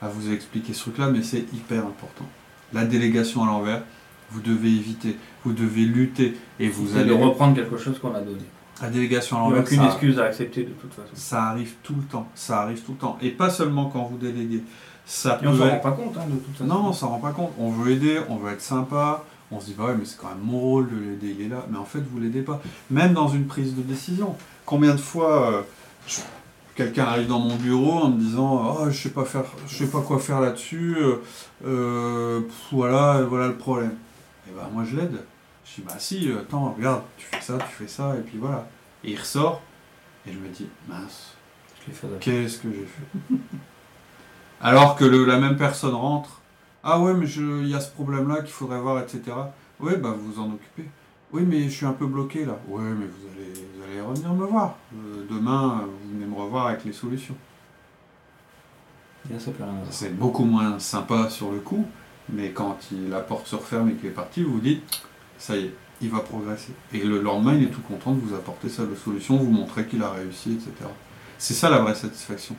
à, 0.00 0.08
vous 0.08 0.32
expliquer 0.32 0.72
ce 0.72 0.82
truc-là, 0.82 1.08
mais 1.08 1.22
c'est 1.22 1.52
hyper 1.52 1.86
important. 1.86 2.26
La 2.72 2.84
délégation 2.84 3.44
à 3.44 3.46
l'envers, 3.46 3.82
vous 4.30 4.40
devez 4.40 4.68
éviter, 4.68 5.16
vous 5.44 5.52
devez 5.52 5.84
lutter 5.84 6.36
et 6.60 6.68
vous 6.68 6.96
allez 6.96 7.12
reprendre 7.12 7.54
quelque 7.54 7.78
chose 7.78 7.98
qu'on 7.98 8.14
a 8.14 8.20
donné. 8.20 8.44
La 8.80 8.90
délégation 8.90 9.36
à 9.36 9.40
l'envers. 9.40 9.62
aucune 9.62 9.82
excuse 9.82 10.18
à 10.18 10.24
accepter 10.24 10.62
de 10.62 10.70
toute 10.70 10.92
façon. 10.92 11.08
Ça 11.14 11.44
arrive 11.44 11.74
tout 11.82 11.94
le 11.96 12.02
temps. 12.02 12.28
Ça 12.34 12.60
arrive 12.62 12.82
tout 12.82 12.92
le 12.92 12.98
temps. 12.98 13.18
Et 13.20 13.30
pas 13.30 13.50
seulement 13.50 13.86
quand 13.86 14.04
vous 14.04 14.18
déléguez. 14.18 14.62
Ça 15.04 15.40
Et 15.42 15.46
on 15.46 15.56
s'en 15.56 15.68
rend 15.68 15.78
pas 15.78 15.92
compte, 15.92 16.16
hein, 16.16 16.26
de 16.28 16.36
toute 16.36 16.52
façon. 16.52 16.66
Non, 16.66 16.88
on 16.88 16.92
s'en 16.92 17.08
rend 17.08 17.18
pas 17.18 17.32
compte. 17.32 17.52
On 17.58 17.70
veut 17.70 17.92
aider, 17.92 18.20
on 18.28 18.36
veut 18.36 18.52
être 18.52 18.60
sympa. 18.60 19.24
On 19.50 19.60
se 19.60 19.66
dit, 19.66 19.74
bah 19.74 19.86
ouais, 19.86 19.94
mais 19.98 20.04
c'est 20.04 20.18
quand 20.18 20.28
même 20.28 20.42
mon 20.42 20.60
rôle 20.60 20.90
de 20.90 20.96
l'aider, 20.96 21.34
il 21.38 21.46
est 21.46 21.48
là. 21.48 21.66
Mais 21.70 21.78
en 21.78 21.84
fait, 21.84 22.00
vous 22.00 22.20
l'aidez 22.20 22.42
pas. 22.42 22.60
Même 22.90 23.14
dans 23.14 23.28
une 23.28 23.46
prise 23.46 23.74
de 23.74 23.82
décision. 23.82 24.36
Combien 24.66 24.94
de 24.94 25.00
fois 25.00 25.50
euh, 25.50 25.62
quelqu'un 26.74 27.04
arrive 27.04 27.28
dans 27.28 27.38
mon 27.38 27.56
bureau 27.56 27.92
en 27.92 28.10
me 28.10 28.18
disant, 28.18 28.76
oh, 28.78 28.90
je 28.90 28.96
sais 28.96 29.10
pas 29.10 29.24
faire, 29.24 29.44
je 29.66 29.76
sais 29.76 29.90
pas 29.90 30.02
quoi 30.02 30.18
faire 30.18 30.40
là-dessus. 30.40 30.96
Euh, 30.98 31.16
euh, 31.64 32.40
voilà, 32.70 33.22
voilà 33.22 33.48
le 33.48 33.56
problème. 33.56 33.96
Et 34.46 34.52
ben 34.54 34.68
moi, 34.72 34.84
je 34.84 34.96
l'aide. 34.96 35.18
Je 35.64 35.76
dis, 35.76 35.86
bah 35.86 35.94
si, 35.98 36.30
attends, 36.38 36.74
regarde, 36.76 37.02
tu 37.16 37.26
fais 37.26 37.40
ça, 37.40 37.56
tu 37.56 37.84
fais 37.84 37.88
ça, 37.88 38.14
et 38.16 38.20
puis 38.20 38.38
voilà. 38.38 38.68
Et 39.02 39.12
il 39.12 39.18
ressort, 39.18 39.62
et 40.26 40.32
je 40.32 40.38
me 40.38 40.48
dis, 40.48 40.66
mince, 40.88 41.34
qu'est-ce 42.20 42.58
que 42.58 42.68
j'ai 42.70 42.86
fait? 42.86 43.34
Alors 44.60 44.96
que 44.96 45.04
la 45.04 45.38
même 45.38 45.56
personne 45.56 45.94
rentre, 45.94 46.40
ah 46.84 47.00
ouais, 47.00 47.14
mais 47.14 47.26
il 47.26 47.68
y 47.68 47.74
a 47.74 47.80
ce 47.80 47.90
problème-là 47.90 48.42
qu'il 48.42 48.52
faudrait 48.52 48.80
voir, 48.80 49.02
etc. 49.02 49.20
Oui, 49.80 49.92
bah 49.96 50.14
vous 50.16 50.32
vous 50.32 50.40
en 50.40 50.52
occupez. 50.52 50.88
Oui, 51.32 51.42
mais 51.46 51.64
je 51.64 51.68
suis 51.70 51.86
un 51.86 51.92
peu 51.92 52.06
bloqué 52.06 52.44
là. 52.44 52.58
Oui, 52.68 52.82
mais 52.82 53.06
vous 53.06 53.28
allez, 53.32 53.52
vous 53.52 53.82
allez 53.84 54.00
revenir 54.00 54.32
me 54.32 54.46
voir. 54.46 54.76
Euh, 54.94 55.26
demain, 55.28 55.84
vous 55.86 56.14
venez 56.14 56.26
me 56.26 56.34
revoir 56.34 56.68
avec 56.68 56.84
les 56.84 56.92
solutions. 56.92 57.36
C'est 59.90 60.16
beaucoup 60.16 60.44
moins 60.44 60.78
sympa 60.78 61.28
sur 61.28 61.52
le 61.52 61.58
coup, 61.58 61.84
mais 62.30 62.50
quand 62.52 62.78
il, 62.92 63.10
la 63.10 63.20
porte 63.20 63.46
se 63.46 63.56
referme 63.56 63.90
et 63.90 63.94
qu'il 63.94 64.08
est 64.08 64.12
parti, 64.12 64.42
vous 64.42 64.54
vous 64.54 64.60
dites 64.60 65.02
ça 65.36 65.56
y 65.56 65.66
est, 65.66 65.74
il 66.00 66.10
va 66.10 66.20
progresser. 66.20 66.72
Et 66.92 67.04
le 67.04 67.20
lendemain, 67.20 67.54
il 67.54 67.64
est 67.64 67.70
tout 67.70 67.82
content 67.82 68.12
de 68.12 68.20
vous 68.20 68.34
apporter 68.34 68.68
sa 68.68 68.84
solution, 68.96 69.36
vous 69.36 69.50
montrer 69.50 69.86
qu'il 69.86 70.02
a 70.02 70.10
réussi, 70.10 70.52
etc. 70.52 70.90
C'est 71.36 71.54
ça 71.54 71.68
la 71.68 71.78
vraie 71.78 71.94
satisfaction. 71.94 72.56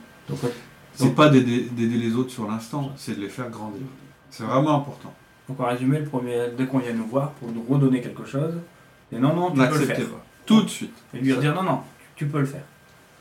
C'est 0.94 1.14
pas 1.14 1.28
d'aider 1.28 1.70
les 1.76 2.14
autres 2.14 2.30
sur 2.30 2.48
l'instant, 2.48 2.92
c'est 2.96 3.16
de 3.16 3.20
les 3.20 3.28
faire 3.28 3.50
grandir. 3.50 3.82
C'est 4.30 4.44
vraiment 4.44 4.76
important. 4.76 5.12
Donc 5.48 5.60
en 5.60 5.66
résumé, 5.66 5.98
le 5.98 6.04
premier, 6.04 6.48
dès 6.56 6.66
qu'on 6.66 6.78
vient 6.78 6.92
nous 6.92 7.06
voir 7.06 7.32
pour 7.32 7.50
nous 7.50 7.64
redonner 7.68 8.00
quelque 8.00 8.24
chose, 8.24 8.54
et 9.12 9.18
non, 9.18 9.34
non, 9.34 9.50
tu 9.50 9.58
peux 9.58 9.78
le 9.78 9.86
faire. 9.86 10.06
Tout 10.46 10.62
de 10.62 10.68
suite. 10.68 10.96
Et 11.14 11.18
lui 11.18 11.36
dire 11.36 11.54
non, 11.54 11.62
non, 11.62 11.80
tu 12.16 12.26
peux 12.26 12.40
le 12.40 12.46
faire. 12.46 12.64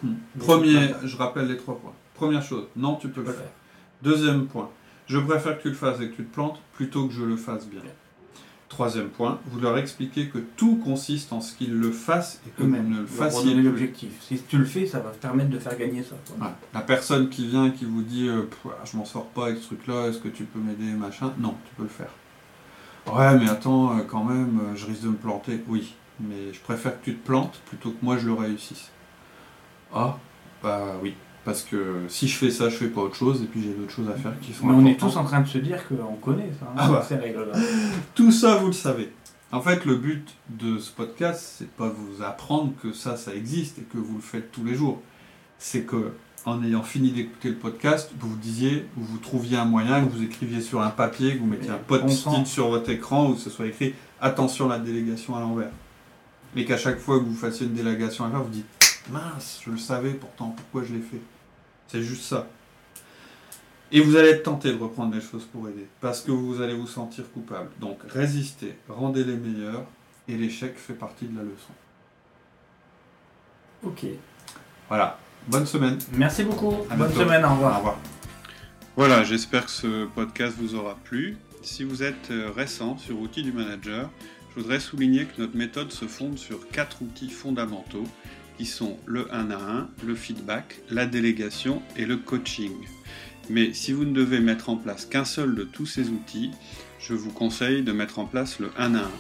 Hmm. 0.04 0.14
Premier, 0.38 0.90
je 1.04 1.18
rappelle 1.18 1.48
les 1.48 1.58
trois 1.58 1.78
points. 1.78 1.94
Première 2.14 2.44
chose, 2.44 2.68
non, 2.76 2.96
tu 2.96 3.10
peux 3.10 3.22
le 3.22 3.32
faire. 3.32 3.50
Deuxième 4.02 4.46
point, 4.46 4.70
je 5.08 5.18
préfère 5.18 5.58
que 5.58 5.64
tu 5.64 5.70
le 5.70 5.76
fasses 5.76 6.00
et 6.00 6.10
que 6.10 6.16
tu 6.16 6.24
te 6.24 6.34
plantes 6.34 6.60
plutôt 6.74 7.08
que 7.08 7.14
je 7.14 7.24
le 7.24 7.36
fasse 7.36 7.68
bien. 7.68 7.82
Troisième 8.70 9.10
point, 9.10 9.40
vous 9.48 9.60
leur 9.60 9.78
expliquez 9.80 10.28
que 10.28 10.38
tout 10.38 10.78
consiste 10.78 11.34
en 11.34 11.42
ce 11.42 11.56
qu'ils 11.56 11.74
le 11.78 11.92
fassent 11.92 12.40
et 12.48 12.52
que 12.52 12.62
vous 12.64 12.70
ne 12.70 13.00
le 13.00 13.06
fassiez 13.08 13.56
pas. 13.56 13.62
l'objectif. 13.62 14.12
Si 14.22 14.40
tu 14.44 14.58
le 14.60 14.64
fais, 14.66 14.86
ça 14.86 15.00
va 15.00 15.10
te 15.10 15.18
permettre 15.18 15.50
de 15.50 15.58
faire 15.60 15.76
gagner 15.78 16.04
ça. 16.04 16.16
La 16.74 16.82
personne 16.82 17.30
qui 17.30 17.48
vient 17.48 17.72
qui 17.72 17.86
vous 17.86 18.04
dit 18.04 18.28
euh, 18.30 18.44
je 18.86 18.96
m'en 18.96 19.06
sors 19.06 19.26
pas 19.26 19.48
avec 19.48 19.58
ce 19.58 19.66
truc-là, 19.66 20.08
est-ce 20.08 20.20
que 20.20 20.28
tu 20.30 20.44
peux 20.44 20.60
m'aider, 20.60 20.94
machin? 20.94 21.34
Non, 21.40 21.56
tu 21.68 21.76
peux 21.76 21.84
le 21.84 21.90
faire. 21.90 22.12
Ouais, 23.12 23.38
mais 23.40 23.50
attends, 23.50 23.98
euh, 23.98 24.04
quand 24.08 24.24
même, 24.24 24.60
euh, 24.60 24.76
je 24.76 24.86
risque 24.86 25.02
de 25.02 25.10
me 25.10 25.16
planter. 25.16 25.64
Oui, 25.68 25.96
mais 26.20 26.54
je 26.54 26.60
préfère 26.60 27.00
que 27.00 27.06
tu 27.06 27.16
te 27.16 27.26
plantes 27.26 27.60
plutôt 27.66 27.90
que 27.90 27.98
moi 28.04 28.18
je 28.18 28.28
le 28.28 28.34
réussisse. 28.34 28.92
Ah, 29.94 30.18
bah 30.62 30.94
oui, 31.02 31.16
parce 31.50 31.64
que 31.64 32.06
si 32.10 32.28
je 32.28 32.36
fais 32.36 32.52
ça, 32.52 32.70
je 32.70 32.76
fais 32.76 32.90
pas 32.90 33.02
autre 33.02 33.16
chose, 33.16 33.42
et 33.42 33.46
puis 33.46 33.60
j'ai 33.64 33.74
d'autres 33.74 33.92
choses 33.92 34.08
à 34.08 34.14
faire 34.14 34.40
qui 34.40 34.54
sont 34.54 34.68
Mais 34.68 34.74
on 34.76 34.86
est 34.86 35.00
tous 35.00 35.18
en 35.18 35.24
train 35.24 35.42
de 35.42 35.48
se 35.48 35.58
dire 35.58 35.80
qu'on 35.88 36.14
connaît 36.18 36.52
ça, 36.60 36.68
hein, 36.68 36.76
ah 36.78 36.90
bah. 36.90 37.06
ces 37.08 37.16
règles-là. 37.16 37.58
Tout 38.14 38.32
ça, 38.32 38.58
vous 38.58 38.68
le 38.68 38.74
savez. 38.74 39.12
En 39.52 39.60
fait, 39.60 39.84
le 39.84 39.96
but 39.96 40.28
de 40.48 40.78
ce 40.78 40.92
podcast, 40.92 41.56
c'est 41.58 41.72
pas 41.72 41.90
vous 41.90 42.24
apprendre 42.24 42.74
que 42.84 42.94
ça, 42.94 43.18
ça 43.18 43.34
existe 43.34 43.80
et 43.80 43.82
que 43.82 43.98
vous 43.98 44.18
le 44.18 44.22
faites 44.22 44.52
tous 44.52 44.64
les 44.64 44.76
jours. 44.76 45.02
C'est 45.58 45.88
que, 45.88 46.12
en 46.46 46.64
ayant 46.64 46.84
fini 46.84 47.10
d'écouter 47.10 47.50
le 47.50 47.56
podcast, 47.56 48.12
vous 48.20 48.30
vous 48.30 48.38
disiez, 48.38 48.86
vous, 48.96 49.18
trouviez 49.18 49.58
un 49.58 49.66
moyen, 49.66 50.06
que 50.06 50.12
vous 50.12 50.22
écriviez 50.22 50.62
sur 50.62 50.84
un 50.84 50.92
papier, 50.92 51.34
que 51.34 51.40
vous 51.40 51.48
mettiez 51.48 51.72
un 51.72 51.80
post-it 51.80 52.46
sur 52.46 52.70
votre 52.70 52.92
écran 52.92 53.28
où 53.28 53.36
ce 53.36 53.50
soit 53.50 53.66
écrit 53.66 53.96
attention 54.22 54.68
la 54.68 54.78
délégation 54.78 55.36
à 55.36 55.40
l'envers. 55.40 55.72
Mais 56.56 56.64
qu'à 56.64 56.78
chaque 56.78 57.00
fois 57.00 57.18
que 57.18 57.24
vous 57.24 57.34
fassiez 57.34 57.66
une 57.66 57.74
délégation 57.74 58.26
à 58.26 58.28
l'envers, 58.28 58.44
vous 58.44 58.52
dites 58.52 58.66
mince, 59.12 59.62
je 59.66 59.72
le 59.72 59.78
savais 59.78 60.14
pourtant, 60.14 60.54
pourquoi 60.56 60.84
je 60.84 60.94
l'ai 60.94 61.02
fait? 61.02 61.22
C'est 61.90 62.02
juste 62.02 62.24
ça. 62.24 62.48
Et 63.92 64.00
vous 64.02 64.16
allez 64.16 64.30
être 64.30 64.44
tenté 64.44 64.72
de 64.72 64.78
reprendre 64.78 65.14
les 65.16 65.22
choses 65.22 65.46
pour 65.46 65.68
aider, 65.68 65.88
parce 66.00 66.22
que 66.22 66.32
vous 66.32 66.62
allez 66.62 66.76
vous 66.76 66.88
sentir 66.88 67.24
coupable. 67.32 67.70
Donc 67.80 68.00
résistez, 68.08 68.76
rendez 68.88 69.24
les 69.24 69.36
meilleurs, 69.36 69.86
et 70.28 70.38
l'échec 70.38 70.78
fait 70.78 70.94
partie 70.94 71.26
de 71.26 71.36
la 71.36 71.44
leçon. 71.44 71.74
Ok. 73.84 74.06
Voilà. 74.88 75.18
Bonne 75.48 75.66
semaine. 75.66 75.98
Merci 76.14 76.44
beaucoup. 76.44 76.76
Bonne 76.96 77.14
semaine. 77.14 77.44
Au 77.44 77.50
revoir. 77.50 77.74
Au 77.74 77.78
revoir. 77.78 77.98
Voilà, 78.96 79.24
j'espère 79.24 79.66
que 79.66 79.72
ce 79.72 80.06
podcast 80.06 80.56
vous 80.60 80.76
aura 80.76 80.96
plu. 80.96 81.38
Si 81.64 81.84
vous 81.84 82.04
êtes 82.04 82.32
euh, 82.32 82.52
récent 82.56 82.98
sur 82.98 83.20
Outils 83.20 83.44
du 83.44 83.52
Manager, 83.52 84.10
je 84.50 84.62
voudrais 84.62 84.80
souligner 84.80 85.26
que 85.26 85.42
notre 85.42 85.56
méthode 85.56 85.92
se 85.92 86.06
fonde 86.06 86.38
sur 86.38 86.68
quatre 86.68 87.02
outils 87.02 87.30
fondamentaux 87.30 88.06
qui 88.60 88.66
sont 88.66 88.98
le 89.06 89.34
1 89.34 89.52
à 89.52 89.58
1, 89.58 89.88
le 90.06 90.16
feedback, 90.16 90.82
la 90.92 91.06
délégation 91.06 91.82
et 91.96 92.06
le 92.06 92.18
coaching. 92.18 92.74
Mais 93.50 93.72
si 93.72 93.94
vous 93.94 94.04
ne 94.04 94.12
devez 94.12 94.42
mettre 94.42 94.70
en 94.70 94.76
place 94.76 95.06
qu'un 95.06 95.24
seul 95.24 95.56
de 95.56 95.64
tous 95.64 95.86
ces 95.86 96.10
outils, 96.10 96.52
je 97.00 97.14
vous 97.14 97.32
conseille 97.32 97.84
de 97.84 97.94
mettre 97.94 98.20
en 98.20 98.26
place 98.26 98.60
le 98.60 98.70
1 98.78 98.96
à 98.96 99.04
1. 99.04 99.12